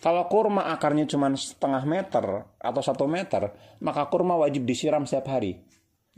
Kalau 0.00 0.24
kurma 0.32 0.72
akarnya 0.72 1.04
cuma 1.04 1.28
setengah 1.36 1.84
meter 1.84 2.24
atau 2.56 2.80
satu 2.80 3.04
meter, 3.04 3.52
maka 3.84 4.08
kurma 4.08 4.38
wajib 4.38 4.64
disiram 4.64 5.04
setiap 5.04 5.36
hari 5.36 5.60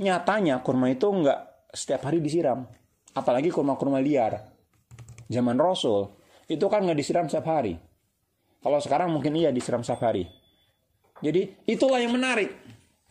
nyatanya 0.00 0.64
kurma 0.64 0.88
itu 0.90 1.06
nggak 1.06 1.70
setiap 1.72 2.10
hari 2.10 2.18
disiram. 2.18 2.64
Apalagi 3.12 3.52
kurma-kurma 3.52 4.00
liar. 4.00 4.50
Zaman 5.28 5.56
Rasul, 5.56 6.08
itu 6.48 6.64
kan 6.68 6.84
nggak 6.84 6.98
disiram 6.98 7.26
setiap 7.28 7.48
hari. 7.48 7.76
Kalau 8.62 8.78
sekarang 8.82 9.12
mungkin 9.12 9.36
iya 9.36 9.54
disiram 9.54 9.84
setiap 9.84 10.12
hari. 10.12 10.24
Jadi 11.22 11.68
itulah 11.68 12.02
yang 12.02 12.12
menarik. 12.16 12.50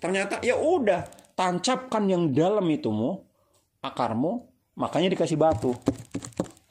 Ternyata 0.01 0.41
ya 0.41 0.58
udah, 0.58 1.06
tancapkan 1.38 2.10
yang 2.10 2.34
dalam 2.34 2.65
itumu, 2.73 3.21
akarmu, 3.86 4.50
makanya 4.81 5.13
dikasih 5.13 5.37
batu. 5.37 5.77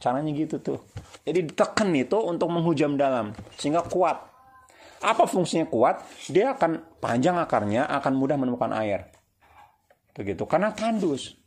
Caranya 0.02 0.34
gitu 0.34 0.58
tuh. 0.58 0.82
Jadi 1.22 1.54
tekan 1.54 1.94
itu 1.94 2.18
untuk 2.18 2.50
menghujam 2.50 2.98
dalam 2.98 3.30
sehingga 3.54 3.86
kuat. 3.86 4.18
Apa 5.00 5.30
fungsinya 5.30 5.70
kuat? 5.70 6.02
Dia 6.26 6.58
akan 6.58 6.98
panjang 6.98 7.38
akarnya, 7.38 7.86
akan 7.86 8.12
mudah 8.18 8.34
menemukan 8.34 8.74
air 8.74 9.06
begitu 10.20 10.42
karena 10.44 10.74
tandus 10.74 11.38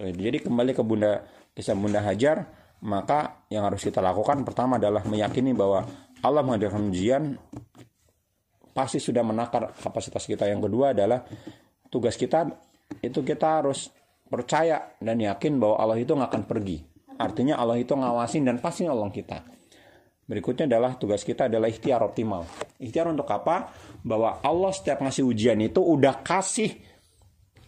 jadi 0.00 0.42
kembali 0.42 0.74
ke 0.74 0.82
bunda 0.82 1.22
kisah 1.54 1.78
bunda 1.78 2.02
hajar 2.02 2.48
maka 2.82 3.46
yang 3.48 3.64
harus 3.64 3.86
kita 3.86 4.02
lakukan 4.02 4.42
pertama 4.42 4.82
adalah 4.82 5.06
meyakini 5.06 5.54
bahwa 5.54 5.86
Allah 6.24 6.42
mengadakan 6.42 6.90
ujian 6.90 7.38
pasti 8.74 8.98
sudah 8.98 9.22
menakar 9.22 9.70
kapasitas 9.78 10.26
kita 10.26 10.50
yang 10.50 10.58
kedua 10.58 10.90
adalah 10.90 11.22
tugas 11.92 12.18
kita 12.18 12.50
itu 12.98 13.22
kita 13.22 13.62
harus 13.62 13.94
percaya 14.26 14.96
dan 14.98 15.20
yakin 15.20 15.60
bahwa 15.60 15.76
Allah 15.80 15.98
itu 16.00 16.12
nggak 16.16 16.30
akan 16.30 16.44
pergi 16.48 16.78
artinya 17.20 17.60
Allah 17.60 17.78
itu 17.78 17.94
ngawasin 17.94 18.42
dan 18.42 18.58
pasti 18.58 18.88
nolong 18.88 19.14
kita 19.14 19.44
berikutnya 20.24 20.66
adalah 20.66 20.96
tugas 20.96 21.22
kita 21.22 21.46
adalah 21.46 21.68
ikhtiar 21.68 22.00
optimal 22.00 22.48
ikhtiar 22.80 23.12
untuk 23.12 23.28
apa 23.28 23.70
bahwa 24.00 24.40
Allah 24.40 24.72
setiap 24.72 25.04
ngasih 25.04 25.24
ujian 25.24 25.60
itu 25.60 25.84
udah 25.84 26.24
kasih 26.24 26.72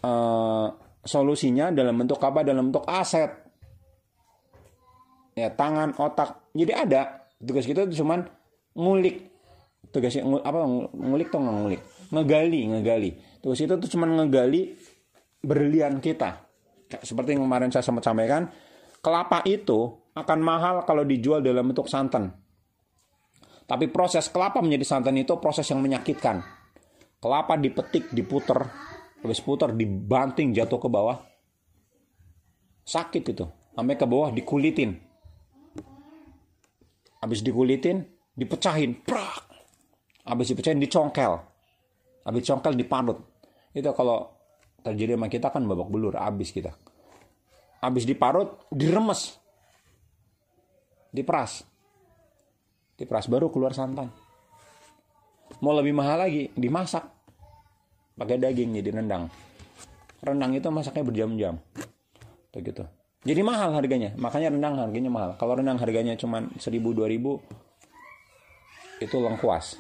uh, 0.04 0.68
solusinya 1.06 1.70
dalam 1.70 1.96
bentuk 1.96 2.20
apa? 2.20 2.42
Dalam 2.42 2.70
bentuk 2.70 2.84
aset. 2.84 3.30
Ya, 5.38 5.52
tangan, 5.52 5.94
otak. 5.96 6.50
Jadi 6.52 6.72
ada. 6.72 7.28
Tugas 7.40 7.64
kita 7.64 7.86
itu 7.86 8.02
cuman 8.04 8.26
ngulik. 8.74 9.30
Tugasnya 9.94 10.26
apa? 10.42 10.58
Ngulik 10.92 11.28
tuh 11.30 11.40
ngulik. 11.40 11.80
Ngegali, 12.10 12.60
ngegali. 12.72 13.10
Tugas 13.40 13.60
itu 13.62 13.74
tuh 13.76 13.88
cuman 13.88 14.24
ngegali 14.24 14.74
berlian 15.44 16.02
kita. 16.02 16.45
Seperti 16.86 17.34
yang 17.34 17.46
kemarin 17.46 17.74
saya 17.74 17.82
sempat 17.82 18.06
sampaikan, 18.06 18.46
kelapa 19.02 19.42
itu 19.42 19.90
akan 20.14 20.38
mahal 20.38 20.76
kalau 20.86 21.02
dijual 21.02 21.42
dalam 21.42 21.66
bentuk 21.66 21.90
santan. 21.90 22.30
Tapi 23.66 23.90
proses 23.90 24.30
kelapa 24.30 24.62
menjadi 24.62 24.86
santan 24.86 25.18
itu 25.18 25.34
proses 25.42 25.66
yang 25.66 25.82
menyakitkan. 25.82 26.42
kelapa 27.16 27.58
dipetik 27.58 28.12
diputer 28.12 28.60
habis 29.24 29.42
puter 29.42 29.74
dibanting 29.74 30.54
jatuh 30.54 30.78
ke 30.78 30.86
bawah. 30.86 31.18
Sakit 32.86 33.24
itu 33.34 33.42
sampai 33.74 33.98
ke 33.98 34.06
bawah 34.06 34.30
dikulitin. 34.30 34.94
Habis 37.18 37.42
dikulitin 37.42 38.06
dipecahin 38.38 39.02
prak. 39.02 39.42
Habis 40.22 40.54
dipecahin 40.54 40.78
dicongkel. 40.78 41.42
Habis 42.22 42.42
congkel 42.46 42.78
dipanut 42.78 43.18
itu 43.76 43.90
kalau 43.92 44.35
terjadi 44.86 45.18
sama 45.18 45.26
kita 45.26 45.50
kan 45.50 45.66
babak 45.66 45.90
belur 45.90 46.14
habis 46.14 46.54
kita. 46.54 46.70
Habis 47.82 48.06
diparut 48.06 48.54
diremes. 48.70 49.34
Diperas. 51.10 51.66
Diperas 52.94 53.26
baru 53.26 53.50
keluar 53.50 53.74
santan. 53.74 54.14
Mau 55.58 55.74
lebih 55.74 55.92
mahal 55.92 56.26
lagi 56.26 56.54
dimasak. 56.54 57.16
Pakai 58.16 58.40
daging 58.40 58.80
jadi 58.80 58.96
rendang. 58.96 59.28
Rendang 60.24 60.56
itu 60.56 60.64
masaknya 60.72 61.04
berjam-jam. 61.04 61.60
Tuh 62.48 62.60
gitu. 62.64 62.84
Jadi 63.26 63.40
mahal 63.44 63.76
harganya. 63.76 64.16
Makanya 64.16 64.54
rendang 64.54 64.80
harganya 64.80 65.10
mahal. 65.12 65.30
Kalau 65.36 65.58
rendang 65.58 65.76
harganya 65.76 66.16
cuma 66.16 66.48
1000 66.56 66.80
2000 66.80 69.04
itu 69.04 69.16
lengkuas. 69.20 69.76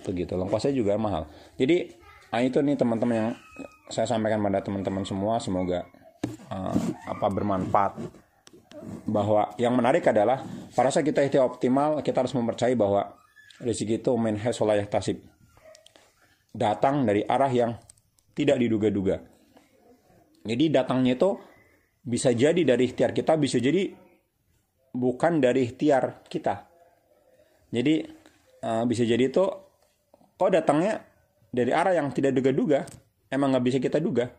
Tuh 0.00 0.12
lengkuasnya 0.16 0.72
juga 0.72 0.96
mahal. 0.96 1.28
Jadi 1.60 1.92
nah 2.32 2.40
itu 2.40 2.58
nih 2.64 2.80
teman-teman 2.80 3.14
yang 3.14 3.30
saya 3.92 4.08
sampaikan 4.08 4.40
pada 4.40 4.64
teman-teman 4.64 5.04
semua 5.04 5.36
semoga 5.36 5.84
uh, 6.48 6.76
apa 7.06 7.26
bermanfaat. 7.28 8.00
Bahwa 9.06 9.54
yang 9.62 9.78
menarik 9.78 10.02
adalah 10.10 10.42
pada 10.74 10.90
saat 10.90 11.06
kita 11.06 11.22
itu 11.22 11.38
optimal 11.38 12.02
kita 12.02 12.24
harus 12.24 12.34
mempercayai 12.34 12.74
bahwa 12.74 13.14
rezeki 13.62 14.02
itu 14.02 14.10
main 14.18 14.34
hasolayah 14.34 14.88
tasib 14.90 15.22
datang 16.50 17.06
dari 17.06 17.22
arah 17.22 17.52
yang 17.52 17.78
tidak 18.34 18.58
diduga-duga. 18.58 19.22
Jadi 20.42 20.64
datangnya 20.74 21.14
itu 21.14 21.38
bisa 22.02 22.34
jadi 22.34 22.58
dari 22.66 22.90
ikhtiar 22.90 23.14
kita 23.14 23.38
bisa 23.38 23.62
jadi 23.62 23.94
bukan 24.90 25.38
dari 25.38 25.70
ikhtiar 25.70 26.26
kita. 26.26 26.66
Jadi 27.70 28.02
uh, 28.66 28.84
bisa 28.84 29.06
jadi 29.06 29.30
itu 29.30 29.44
kok 30.34 30.50
datangnya 30.50 31.11
dari 31.52 31.68
arah 31.68 31.92
yang 31.92 32.08
tidak 32.16 32.32
duga-duga 32.32 32.88
emang 33.28 33.52
nggak 33.52 33.64
bisa 33.68 33.78
kita 33.78 34.00
duga. 34.00 34.32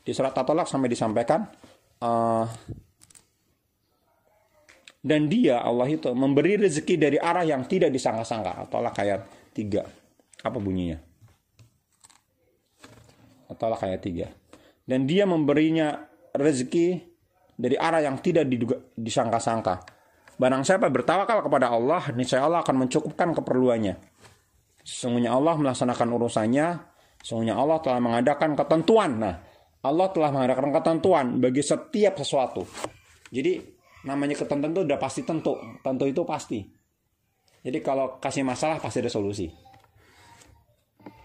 Di 0.00 0.12
surat 0.12 0.36
At-Talaq 0.36 0.68
sampai 0.68 0.88
disampaikan 0.92 1.48
uh, 2.04 2.44
dan 5.00 5.32
dia 5.32 5.64
Allah 5.64 5.88
itu 5.88 6.12
memberi 6.12 6.60
rezeki 6.60 6.94
dari 7.00 7.16
arah 7.16 7.44
yang 7.48 7.64
tidak 7.64 7.88
disangka-sangka. 7.88 8.68
At-Talaq 8.68 8.94
ayat 9.00 9.20
3 9.56 10.44
apa 10.44 10.58
bunyinya? 10.60 11.00
At-Talaq 13.48 13.80
ayat 13.88 14.00
3 14.04 14.88
dan 14.88 15.08
dia 15.08 15.24
memberinya 15.24 15.96
rezeki 16.36 17.08
dari 17.60 17.76
arah 17.76 18.00
yang 18.00 18.16
tidak 18.24 18.48
diduga, 18.48 18.80
disangka-sangka. 18.96 19.84
Barang 20.40 20.64
siapa 20.64 20.88
bertawakal 20.88 21.44
kepada 21.44 21.68
Allah 21.68 22.08
niscaya 22.16 22.48
Allah 22.48 22.64
akan 22.64 22.88
mencukupkan 22.88 23.36
keperluannya 23.36 24.09
Sesungguhnya 24.84 25.32
Allah 25.32 25.54
melaksanakan 25.56 26.08
urusannya. 26.16 26.66
Sesungguhnya 27.20 27.56
Allah 27.56 27.78
telah 27.84 28.00
mengadakan 28.00 28.56
ketentuan. 28.56 29.20
Nah, 29.20 29.34
Allah 29.80 30.08
telah 30.12 30.30
mengadakan 30.32 30.72
ketentuan 30.72 31.26
bagi 31.40 31.64
setiap 31.64 32.20
sesuatu. 32.20 32.64
Jadi 33.32 33.60
namanya 34.04 34.36
ketentuan 34.36 34.72
itu 34.72 34.82
udah 34.84 34.98
pasti 35.00 35.24
tentu. 35.24 35.56
Tentu 35.84 36.04
itu 36.08 36.22
pasti. 36.24 36.60
Jadi 37.60 37.78
kalau 37.84 38.16
kasih 38.20 38.44
masalah 38.44 38.80
pasti 38.80 39.04
ada 39.04 39.12
solusi. 39.12 39.48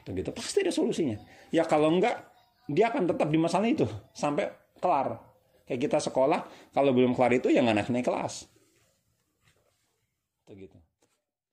Begitu 0.05 0.29
pasti 0.35 0.61
ada 0.61 0.71
solusinya. 0.71 1.17
Ya 1.49 1.63
kalau 1.63 1.89
enggak 1.89 2.27
dia 2.69 2.91
akan 2.91 3.09
tetap 3.09 3.27
di 3.31 3.39
masalah 3.39 3.67
itu 3.71 3.87
sampai 4.11 4.51
kelar. 4.77 5.17
Kayak 5.65 5.89
kita 5.89 5.97
sekolah 6.11 6.71
kalau 6.75 6.91
belum 6.93 7.17
kelar 7.17 7.33
itu 7.39 7.49
ya 7.49 7.63
nggak 7.63 7.75
naik 7.75 7.89
naik 7.89 8.05
kelas. 8.05 8.45
Begitu. 10.45 10.74